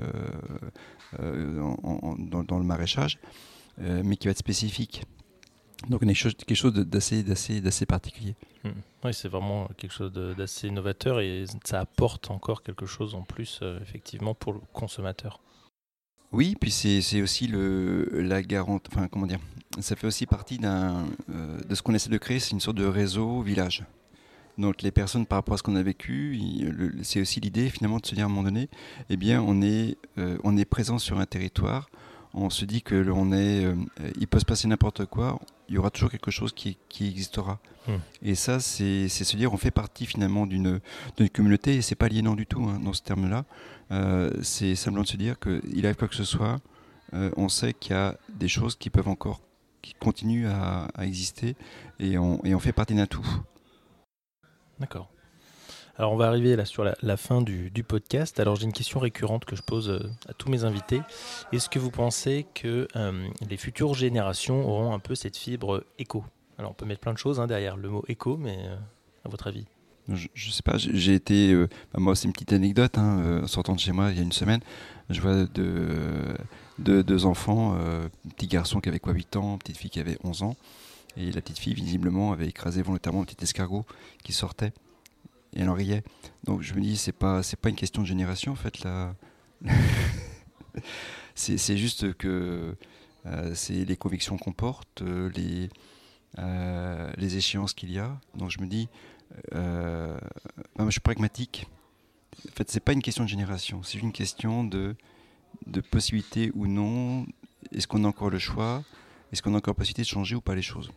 euh, 1.20 1.74
dans, 2.46 2.58
le 2.58 2.64
maraîchage, 2.64 3.18
euh, 3.80 4.02
mais 4.04 4.16
qui 4.16 4.28
va 4.28 4.32
être 4.32 4.38
spécifique. 4.38 5.04
Donc, 5.88 6.00
quelque 6.00 6.54
chose 6.54 6.74
d'assez, 6.74 7.22
d'assez, 7.22 7.60
d'assez 7.60 7.86
particulier. 7.86 8.34
Hmm. 8.64 8.70
Oui, 9.04 9.14
c'est 9.14 9.28
vraiment 9.28 9.68
quelque 9.76 9.92
chose 9.92 10.12
d'assez 10.12 10.70
novateur 10.70 11.20
et 11.20 11.44
ça 11.64 11.80
apporte 11.80 12.30
encore 12.30 12.62
quelque 12.62 12.86
chose 12.86 13.14
en 13.14 13.22
plus, 13.22 13.60
effectivement, 13.80 14.34
pour 14.34 14.52
le 14.52 14.60
consommateur. 14.72 15.40
Oui, 16.32 16.56
puis 16.60 16.70
c'est 16.70 17.22
aussi 17.22 17.48
le, 17.48 18.08
la 18.22 18.42
garantie, 18.42 18.88
enfin 18.92 19.08
comment 19.08 19.26
dire, 19.26 19.40
ça 19.80 19.96
fait 19.96 20.06
aussi 20.06 20.26
partie 20.26 20.58
d'un, 20.58 21.06
de 21.28 21.74
ce 21.74 21.82
qu'on 21.82 21.94
essaie 21.94 22.10
de 22.10 22.18
créer, 22.18 22.38
c'est 22.38 22.52
une 22.52 22.60
sorte 22.60 22.76
de 22.76 22.84
réseau 22.84 23.42
village. 23.42 23.84
Donc 24.56 24.82
les 24.82 24.92
personnes 24.92 25.26
par 25.26 25.38
rapport 25.38 25.54
à 25.54 25.56
ce 25.56 25.62
qu'on 25.62 25.74
a 25.74 25.82
vécu, 25.82 26.38
c'est 27.02 27.20
aussi 27.20 27.40
l'idée 27.40 27.68
finalement 27.70 27.98
de 27.98 28.06
se 28.06 28.14
dire 28.14 28.24
à 28.24 28.26
un 28.26 28.28
moment 28.28 28.44
donné, 28.44 28.68
eh 29.08 29.16
bien 29.16 29.42
on 29.42 29.60
est, 29.62 29.96
euh, 30.18 30.38
on 30.44 30.56
est 30.56 30.64
présent 30.64 30.98
sur 30.98 31.18
un 31.18 31.26
territoire, 31.26 31.88
on 32.34 32.50
se 32.50 32.64
dit 32.64 32.82
que 32.82 32.94
l'on 32.94 33.32
est, 33.32 33.64
euh, 33.64 33.74
il 34.18 34.28
peut 34.28 34.38
se 34.38 34.44
passer 34.44 34.68
n'importe 34.68 35.06
quoi, 35.06 35.40
il 35.70 35.76
y 35.76 35.78
aura 35.78 35.90
toujours 35.90 36.10
quelque 36.10 36.32
chose 36.32 36.52
qui, 36.52 36.76
qui 36.88 37.06
existera. 37.08 37.60
Hmm. 37.86 37.98
Et 38.22 38.34
ça, 38.34 38.58
c'est 38.60 39.08
se 39.08 39.36
dire, 39.36 39.52
on 39.54 39.56
fait 39.56 39.70
partie 39.70 40.04
finalement 40.04 40.44
d'une 40.46 40.80
communauté, 41.32 41.76
et 41.76 41.82
c'est 41.82 41.94
pas 41.94 42.06
aliénant 42.06 42.34
du 42.34 42.44
tout 42.44 42.62
hein, 42.64 42.80
dans 42.84 42.92
ce 42.92 43.02
terme-là. 43.02 43.44
Euh, 43.92 44.30
c'est 44.42 44.74
simplement 44.74 45.04
de 45.04 45.08
se 45.08 45.16
dire 45.16 45.38
qu'il 45.38 45.86
arrive 45.86 45.96
quoi 45.96 46.08
que 46.08 46.16
ce 46.16 46.24
soit, 46.24 46.58
on 47.12 47.48
sait 47.48 47.72
qu'il 47.72 47.92
y 47.92 47.96
a 47.96 48.16
des 48.28 48.46
choses 48.48 48.76
qui 48.76 48.90
peuvent 48.90 49.08
encore, 49.08 49.40
qui 49.80 49.94
continuent 49.94 50.48
à, 50.48 50.88
exister, 51.00 51.56
et 51.98 52.18
on, 52.18 52.44
et 52.44 52.54
on 52.54 52.60
fait 52.60 52.72
partie 52.72 52.94
d'un 52.94 53.06
tout. 53.06 53.26
D'accord. 54.80 55.10
Alors 56.00 56.14
on 56.14 56.16
va 56.16 56.28
arriver 56.28 56.56
là 56.56 56.64
sur 56.64 56.82
la, 56.82 57.16
fin 57.18 57.42
du, 57.42 57.84
podcast. 57.86 58.40
Alors 58.40 58.56
j'ai 58.56 58.64
une 58.64 58.72
question 58.72 59.00
récurrente 59.00 59.44
que 59.44 59.54
je 59.54 59.60
pose 59.60 59.90
euh, 59.90 60.00
à 60.30 60.32
tous 60.32 60.48
mes 60.48 60.64
invités. 60.64 61.02
Est-ce 61.52 61.68
que 61.68 61.78
vous 61.78 61.90
pensez 61.90 62.46
que 62.54 62.88
euh, 62.96 63.28
les 63.50 63.58
futures 63.58 63.92
générations 63.92 64.66
auront 64.66 64.94
un 64.94 64.98
peu 64.98 65.14
cette 65.14 65.36
fibre 65.36 65.84
éco 65.98 66.24
Alors 66.56 66.70
on 66.70 66.74
peut 66.74 66.86
mettre 66.86 67.02
plein 67.02 67.12
de 67.12 67.18
choses 67.18 67.38
hein, 67.38 67.46
derrière 67.46 67.76
le 67.76 67.90
mot 67.90 68.02
éco, 68.08 68.38
mais 68.38 68.56
euh, 68.60 68.76
à 69.26 69.28
votre 69.28 69.46
avis? 69.46 69.66
Je, 70.08 70.28
ne 70.46 70.52
sais 70.52 70.62
pas, 70.62 70.78
j'ai 70.78 71.12
été, 71.12 71.54
bah, 71.92 71.98
moi 71.98 72.16
c'est 72.16 72.24
une 72.24 72.32
petite 72.32 72.54
anecdote, 72.54 72.96
hein, 72.96 73.42
sortant 73.46 73.74
de 73.74 73.80
chez 73.80 73.92
moi 73.92 74.10
il 74.10 74.16
y 74.16 74.20
a 74.20 74.22
une 74.22 74.32
semaine, 74.32 74.60
je 75.10 75.20
vois 75.20 75.44
deux, 75.44 77.02
deux, 77.02 77.26
enfants, 77.26 77.74
un 77.74 78.08
petit 78.36 78.46
garçon 78.46 78.80
qui 78.80 78.88
avait 78.88 79.00
quoi 79.00 79.12
8 79.12 79.36
ans, 79.36 79.58
petite 79.58 79.76
fille 79.76 79.90
qui 79.90 80.00
avait 80.00 80.16
11 80.24 80.44
ans, 80.44 80.56
et 81.18 81.30
la 81.30 81.42
petite 81.42 81.58
fille, 81.58 81.74
visiblement, 81.74 82.32
avait 82.32 82.48
écrasé 82.48 82.80
volontairement 82.80 83.20
un 83.20 83.24
petit 83.24 83.44
escargot 83.44 83.84
qui 84.24 84.32
sortait. 84.32 84.72
Et 85.54 85.60
elle 85.60 85.68
en 85.68 85.74
riait. 85.74 86.02
Donc 86.44 86.62
je 86.62 86.74
me 86.74 86.80
dis, 86.80 86.96
c'est 86.96 87.12
pas, 87.12 87.42
c'est 87.42 87.58
pas 87.58 87.68
une 87.68 87.76
question 87.76 88.02
de 88.02 88.06
génération, 88.06 88.52
en 88.52 88.56
fait. 88.56 88.82
Là. 88.84 89.14
c'est, 91.34 91.76
juste 91.76 92.14
que 92.14 92.76
euh, 93.26 93.54
c'est 93.54 93.84
les 93.84 93.96
convictions 93.96 94.38
qu'on 94.38 94.52
porte, 94.52 95.02
euh, 95.02 95.30
les, 95.34 95.68
euh, 96.38 97.10
les 97.16 97.36
échéances 97.36 97.74
qu'il 97.74 97.92
y 97.92 97.98
a. 97.98 98.18
Donc 98.34 98.50
je 98.50 98.60
me 98.60 98.66
dis, 98.66 98.88
je 99.52 100.90
suis 100.90 101.00
pragmatique. 101.00 101.66
En 102.48 102.52
fait, 102.54 102.70
c'est 102.70 102.80
pas 102.80 102.92
une 102.92 103.02
question 103.02 103.24
de 103.24 103.28
génération, 103.28 103.82
c'est 103.82 103.98
une 103.98 104.12
question 104.12 104.64
de, 104.64 104.94
de 105.66 105.80
possibilité 105.80 106.50
ou 106.54 106.66
non. 106.66 107.26
Est-ce 107.72 107.86
qu'on 107.86 108.04
a 108.04 108.08
encore 108.08 108.30
le 108.30 108.38
choix? 108.38 108.82
Est-ce 109.32 109.42
qu'on 109.42 109.54
a 109.54 109.58
encore 109.58 109.72
la 109.72 109.76
possibilité 109.76 110.02
de 110.02 110.08
changer 110.08 110.36
ou 110.36 110.40
pas 110.40 110.54
les 110.54 110.62
choses? 110.62 110.90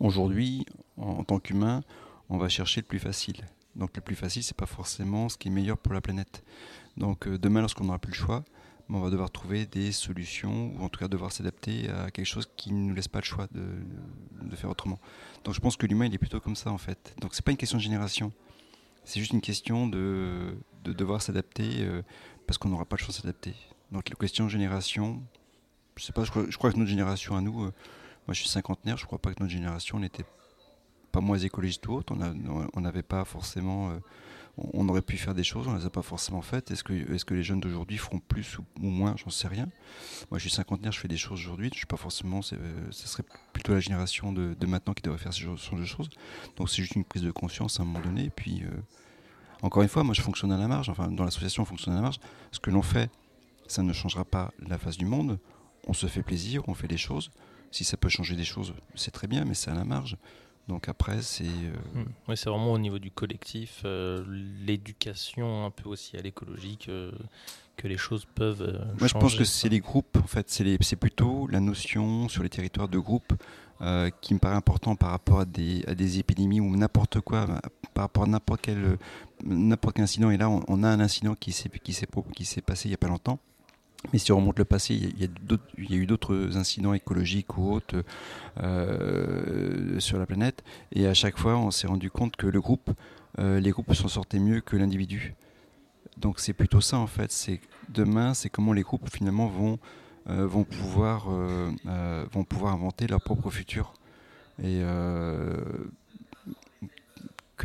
Aujourd'hui, 0.00 0.66
en, 0.96 1.22
tant 1.24 1.38
qu'humain, 1.38 1.82
on 2.28 2.38
va 2.38 2.48
chercher 2.48 2.80
le 2.80 2.86
plus 2.86 2.98
facile. 2.98 3.46
Donc 3.76 3.96
le 3.96 4.02
plus 4.02 4.14
facile, 4.14 4.42
c'est 4.42 4.56
pas 4.56 4.66
forcément 4.66 5.28
ce 5.28 5.36
qui 5.36 5.48
est 5.48 5.50
meilleur 5.50 5.78
pour 5.78 5.94
la 5.94 6.00
planète. 6.00 6.44
Donc 6.96 7.26
euh, 7.26 7.38
demain, 7.38 7.60
lorsqu'on 7.60 7.84
n'aura 7.84 7.98
plus 7.98 8.12
le 8.12 8.16
choix, 8.16 8.44
on 8.90 9.00
va 9.00 9.10
devoir 9.10 9.30
trouver 9.30 9.66
des 9.66 9.92
solutions, 9.92 10.72
ou 10.76 10.84
en 10.84 10.88
tout 10.88 11.00
cas 11.00 11.08
devoir 11.08 11.32
s'adapter 11.32 11.88
à 11.88 12.10
quelque 12.10 12.26
chose 12.26 12.48
qui 12.56 12.72
ne 12.72 12.88
nous 12.88 12.94
laisse 12.94 13.08
pas 13.08 13.20
le 13.20 13.24
choix 13.24 13.46
de, 13.52 14.56
faire 14.56 14.70
autrement. 14.70 15.00
Donc 15.42 15.54
je 15.54 15.60
pense 15.60 15.76
que 15.76 15.86
l'humain, 15.86 16.06
il 16.06 16.14
est 16.14 16.18
plutôt 16.18 16.40
comme 16.40 16.54
ça 16.54 16.70
en 16.70 16.78
fait. 16.78 17.14
Donc 17.20 17.34
c'est 17.34 17.44
pas 17.44 17.50
une 17.50 17.56
question 17.56 17.78
de 17.78 17.82
génération, 17.82 18.32
c'est 19.04 19.20
juste 19.20 19.32
une 19.32 19.40
question 19.40 19.88
de, 19.88 20.56
devoir 20.84 21.22
s'adapter 21.22 21.80
euh, 21.80 22.02
parce 22.46 22.58
qu'on 22.58 22.68
n'aura 22.68 22.84
pas 22.84 22.96
le 22.96 23.00
choix 23.00 23.12
de 23.12 23.14
s'adapter. 23.14 23.54
Donc 23.90 24.08
la 24.10 24.16
question 24.16 24.44
de 24.44 24.50
génération, 24.50 25.22
je 25.96 26.04
sais 26.04 26.12
pas, 26.12 26.24
je 26.24 26.30
crois, 26.30 26.72
que 26.72 26.76
notre 26.76 26.90
génération 26.90 27.36
à 27.36 27.40
nous, 27.40 27.64
euh, 27.64 27.72
moi 28.26 28.34
je 28.34 28.40
suis 28.40 28.48
cinquantenaire, 28.48 28.96
je 28.96 29.06
crois 29.06 29.18
pas 29.18 29.32
que 29.32 29.40
notre 29.40 29.52
génération 29.52 29.98
n'était 29.98 30.24
pas 31.14 31.20
moins 31.20 31.38
écologiste 31.38 31.86
ou 31.86 31.92
autre. 31.92 32.12
On 32.74 32.80
n'avait 32.80 33.02
pas 33.02 33.24
forcément. 33.24 33.90
Euh, 33.90 33.98
on 34.56 34.88
aurait 34.88 35.02
pu 35.02 35.16
faire 35.16 35.34
des 35.34 35.42
choses, 35.42 35.66
on 35.66 35.72
ne 35.72 35.78
les 35.78 35.86
a 35.86 35.90
pas 35.90 36.02
forcément 36.02 36.40
faites. 36.40 36.70
Est-ce 36.70 36.84
que, 36.84 37.34
les 37.34 37.42
jeunes 37.42 37.58
d'aujourd'hui 37.58 37.98
feront 37.98 38.20
plus 38.20 38.58
ou, 38.58 38.86
moins? 38.86 39.16
J'en 39.16 39.30
sais 39.30 39.48
rien. 39.48 39.68
Moi, 40.30 40.38
je 40.38 40.42
suis 40.46 40.50
cinquantenaire, 40.50 40.92
je 40.92 41.00
fais 41.00 41.08
des 41.08 41.16
choses 41.16 41.40
aujourd'hui. 41.40 41.70
Je 41.72 41.78
suis 41.78 41.86
pas 41.86 41.96
forcément. 41.96 42.40
Euh, 42.52 42.86
ce 42.90 43.08
serait 43.08 43.24
plutôt 43.52 43.72
la 43.72 43.80
génération 43.80 44.32
de, 44.32 44.66
maintenant 44.66 44.94
qui 44.94 45.02
devrait 45.02 45.18
faire 45.18 45.32
ce 45.32 45.40
genre 45.40 45.56
de 45.56 45.84
choses. 45.84 46.08
Donc, 46.56 46.68
c'est 46.68 46.82
juste 46.82 46.94
une 46.94 47.04
prise 47.04 47.22
de 47.22 47.32
conscience 47.32 47.80
à 47.80 47.82
un 47.82 47.86
moment 47.86 48.04
donné. 48.04 48.30
Puis, 48.30 48.62
encore 49.62 49.82
une 49.82 49.88
fois, 49.88 50.04
moi, 50.04 50.14
je 50.14 50.22
fonctionne 50.22 50.52
à 50.52 50.58
la 50.58 50.68
marge. 50.68 50.88
Enfin, 50.88 51.08
dans 51.08 51.24
l'association, 51.24 51.64
on 51.64 51.66
fonctionne 51.66 51.94
à 51.94 51.96
la 51.96 52.02
marge. 52.02 52.20
Ce 52.52 52.60
que 52.60 52.70
l'on 52.70 52.82
fait, 52.82 53.10
ça 53.66 53.82
ne 53.82 53.92
changera 53.92 54.24
pas 54.24 54.52
la 54.58 54.78
face 54.78 54.96
du 54.96 55.06
monde 55.06 55.38
on 55.86 55.92
se 55.92 56.06
fait 56.06 56.22
plaisir, 56.22 56.62
on 56.68 56.74
fait 56.74 56.88
des 56.88 56.96
choses. 56.96 57.30
Si 57.70 57.84
ça 57.84 57.96
peut 57.96 58.08
changer 58.08 58.36
des 58.36 58.44
choses, 58.44 58.74
c'est 58.94 59.10
très 59.10 59.26
bien, 59.26 59.44
mais 59.44 59.54
c'est 59.54 59.70
à 59.70 59.74
la 59.74 59.84
marge. 59.84 60.16
Donc 60.68 60.88
après, 60.88 61.20
c'est. 61.20 61.44
Euh, 61.44 62.00
hmm. 62.02 62.06
Oui, 62.28 62.36
c'est 62.36 62.48
vraiment 62.48 62.72
au 62.72 62.78
niveau 62.78 62.98
du 62.98 63.10
collectif, 63.10 63.82
euh, 63.84 64.24
l'éducation 64.64 65.66
un 65.66 65.70
peu 65.70 65.88
aussi 65.88 66.16
à 66.16 66.22
l'écologie 66.22 66.78
que, 66.78 67.12
les 67.82 67.98
choses 67.98 68.24
peuvent. 68.34 68.62
Euh, 68.62 68.78
Moi, 68.98 69.08
je 69.08 69.14
pense 69.14 69.34
que 69.34 69.44
c'est 69.44 69.68
les 69.68 69.80
groupes, 69.80 70.16
en 70.16 70.26
fait, 70.26 70.48
c'est 70.48 70.96
plutôt 70.96 71.46
la 71.48 71.60
notion 71.60 72.28
sur 72.28 72.42
les 72.42 72.48
territoires 72.48 72.88
de 72.88 72.98
groupe 72.98 73.34
qui 74.22 74.32
me 74.32 74.38
paraît 74.38 74.56
important 74.56 74.96
par 74.96 75.10
rapport 75.10 75.40
à 75.40 75.44
des, 75.44 75.84
à 75.86 75.94
des 75.94 76.18
épidémies 76.18 76.60
ou 76.60 76.74
n'importe 76.74 77.20
quoi, 77.20 77.60
par 77.92 78.04
rapport 78.04 78.22
à 78.22 78.26
n'importe 78.26 78.62
quel, 78.62 78.96
n'importe 79.44 79.96
quel 79.96 80.04
incident. 80.04 80.30
Et 80.30 80.38
là, 80.38 80.48
on, 80.48 80.82
a 80.82 80.88
un 80.88 81.00
incident 81.00 81.34
qui 81.34 81.52
s'est 81.52 81.68
passé 81.68 82.86
il 82.86 82.88
n'y 82.88 82.94
a 82.94 82.96
pas 82.96 83.08
longtemps. 83.08 83.38
Mais 84.12 84.18
si 84.18 84.32
on 84.32 84.36
remonte 84.36 84.58
le 84.58 84.64
passé, 84.64 84.94
il 84.94 85.20
y 85.20 85.24
a, 85.24 85.96
eu 85.96 86.06
d'autres 86.06 86.56
incidents 86.56 86.94
écologiques 86.94 87.56
ou 87.58 87.72
autres 87.72 88.04
euh, 88.62 89.98
sur 89.98 90.18
la 90.18 90.26
planète. 90.26 90.62
Et 90.92 91.06
à 91.06 91.14
chaque 91.14 91.38
fois, 91.38 91.56
on 91.56 91.70
s'est 91.70 91.86
rendu 91.86 92.10
compte 92.10 92.36
que 92.36 92.46
le 92.46 92.60
groupe, 92.60 92.90
euh, 93.38 93.60
les 93.60 93.70
groupes 93.70 93.92
s'en 93.94 94.08
sortaient 94.08 94.38
mieux 94.38 94.60
que 94.60 94.76
l'individu. 94.76 95.34
Donc 96.16 96.38
c'est 96.38 96.52
plutôt 96.52 96.80
ça 96.80 96.98
en 96.98 97.08
fait. 97.08 97.34
Demain, 97.88 98.34
c'est 98.34 98.48
comment 98.48 98.72
les 98.72 98.82
groupes 98.82 99.08
finalement 99.10 99.48
vont 99.48 99.78
euh, 100.28 100.46
vont 100.46 100.64
pouvoir 100.64 101.28
vont 101.28 102.44
pouvoir 102.44 102.72
inventer 102.72 103.06
leur 103.06 103.20
propre 103.20 103.50
futur. 103.50 103.94
Et 104.62 104.82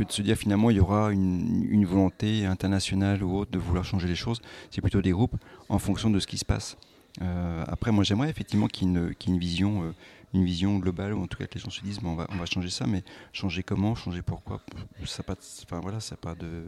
de 0.04 0.12
se 0.12 0.22
dire 0.22 0.36
finalement 0.36 0.70
il 0.70 0.76
y 0.76 0.80
aura 0.80 1.12
une, 1.12 1.84
volonté 1.84 2.46
internationale 2.46 3.22
ou 3.22 3.36
autre 3.36 3.50
de 3.50 3.58
vouloir 3.58 3.84
changer 3.84 4.08
les 4.08 4.14
choses. 4.14 4.40
C'est 4.70 4.80
plutôt 4.80 5.02
des 5.02 5.10
groupes 5.10 5.36
en 5.68 5.78
fonction 5.78 6.10
de 6.10 6.18
ce 6.18 6.26
qui 6.26 6.38
se 6.38 6.44
passe. 6.44 6.76
Euh, 7.22 7.64
après, 7.66 7.90
moi 7.90 8.04
j'aimerais 8.04 8.30
effectivement 8.30 8.68
qu'il 8.68 8.88
y, 8.92 8.96
ait 8.96 9.14
une, 9.26 9.38
vision, 9.38 9.82
euh, 9.82 9.94
une 10.34 10.44
vision 10.44 10.78
globale, 10.78 11.12
ou 11.14 11.22
en 11.22 11.26
tout 11.26 11.38
cas 11.38 11.46
que 11.46 11.54
les 11.54 11.60
gens 11.60 11.70
se 11.70 11.82
disent 11.82 11.98
on, 12.04 12.14
va, 12.14 12.26
on 12.30 12.36
va 12.36 12.46
changer 12.46 12.70
ça, 12.70 12.86
mais 12.86 13.02
changer 13.32 13.62
comment, 13.62 13.94
changer 13.94 14.22
pourquoi 14.22 14.62
ça 15.04 15.22
pas, 15.22 15.34
enfin, 15.64 15.80
voilà, 15.80 16.00
ça 16.00 16.16
pas 16.16 16.34
de, 16.34 16.64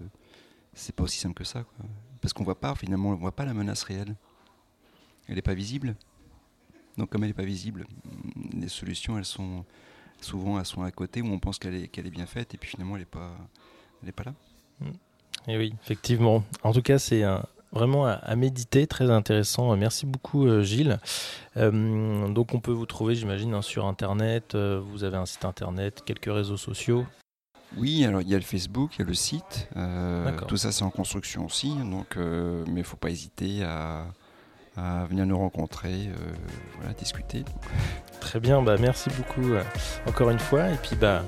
c'est 0.75 0.95
pas 0.95 1.05
aussi 1.05 1.19
simple 1.19 1.35
que 1.35 1.45
ça. 1.45 1.65
Parce 2.21 2.33
qu'on 2.33 2.45
voit 2.45 2.61
pas 2.61 2.75
finalement, 2.75 3.11
on 3.11 3.15
voit 3.15 3.35
pas 3.35 3.45
la 3.45 3.55
menace 3.55 3.83
réelle. 3.83 4.17
Elle 5.29 5.37
n'est 5.37 5.43
pas 5.43 5.55
visible. 5.55 5.95
Donc 6.99 7.11
comme 7.11 7.23
elle 7.23 7.31
n'est 7.31 7.35
pas 7.35 7.45
visible, 7.45 7.87
les 8.53 8.69
solutions 8.69 9.17
elles 9.17 9.25
sont, 9.25 9.65
souvent 10.25 10.59
elles 10.59 10.67
sont 10.67 10.83
à 10.83 10.91
côté 10.91 11.23
où 11.23 11.27
on 11.27 11.39
pense 11.39 11.59
qu'elle 11.59 11.75
est, 11.75 11.89
qu'elle 11.89 12.07
est 12.07 12.11
bien 12.11 12.27
faite 12.27 12.55
et 12.55 12.59
puis 12.59 12.71
finalement 12.71 12.95
elle 12.97 13.03
n'est 13.03 13.07
pas, 13.07 13.33
elle 14.05 14.13
pas 14.13 14.25
là. 14.25 14.35
Mm. 14.81 14.91
Et 15.49 15.59
oui, 15.59 15.75
effectivement. 15.83 16.45
En 16.63 16.73
tout 16.73 16.83
cas, 16.83 16.99
c'est 16.99 17.25
vraiment 17.73 18.07
à, 18.07 18.37
méditer, 18.37 18.87
très 18.87 19.11
intéressant. 19.11 19.77
Merci 19.77 20.07
beaucoup 20.07 20.47
euh, 20.47 20.63
Gilles. 20.63 21.01
Euh, 21.57 22.29
donc 22.29 22.55
on 22.55 22.61
peut 22.61 22.73
vous 22.73 22.87
trouver, 22.87 23.15
j'imagine, 23.15 23.55
hein, 23.55 23.63
sur 23.63 23.87
Internet. 23.87 24.55
Euh, 24.55 24.81
vous 24.85 25.05
avez 25.05 25.17
un 25.17 25.27
site 25.27 25.45
Internet, 25.45 26.03
quelques 26.05 26.33
réseaux 26.33 26.57
sociaux. 26.57 27.07
Oui, 27.77 28.05
alors 28.05 28.21
il 28.21 28.29
y 28.29 28.35
a 28.35 28.39
le 28.39 28.45
Facebook, 28.45 28.97
il 28.97 28.99
y 29.01 29.03
a 29.03 29.07
le 29.07 29.15
site. 29.15 29.69
tout 30.47 30.59
ça 30.59 30.73
c'est 30.73 30.85
en 30.85 30.91
construction 30.91 31.47
aussi, 31.47 31.75
donc 31.75 32.17
mais 32.19 32.65
il 32.67 32.75
ne 32.75 32.83
faut 32.83 32.99
pas 32.99 33.09
hésiter 33.09 33.65
à, 33.65 34.05
à 34.77 35.05
venir 35.05 35.27
nous 35.27 35.39
rencontrer, 35.39 36.09
euh, 36.09 36.93
discuter. 36.99 37.45
Très 38.21 38.41
bien, 38.41 38.63
bah 38.63 38.77
merci 38.79 39.11
beaucoup 39.17 39.53
euh, 39.53 39.63
encore 40.07 40.31
une 40.31 40.39
fois. 40.39 40.71
Et 40.71 40.77
puis 40.83 40.97
bah 40.97 41.25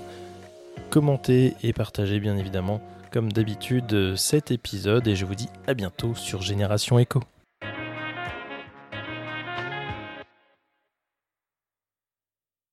commentez 0.90 1.54
et 1.62 1.72
partagez 1.72 2.20
bien 2.20 2.36
évidemment 2.36 2.80
comme 3.10 3.32
d'habitude 3.32 4.16
cet 4.16 4.50
épisode 4.50 5.06
et 5.06 5.14
je 5.14 5.24
vous 5.24 5.34
dis 5.34 5.48
à 5.66 5.74
bientôt 5.74 6.14
sur 6.14 6.42
Génération 6.42 6.98
Echo. 6.98 7.20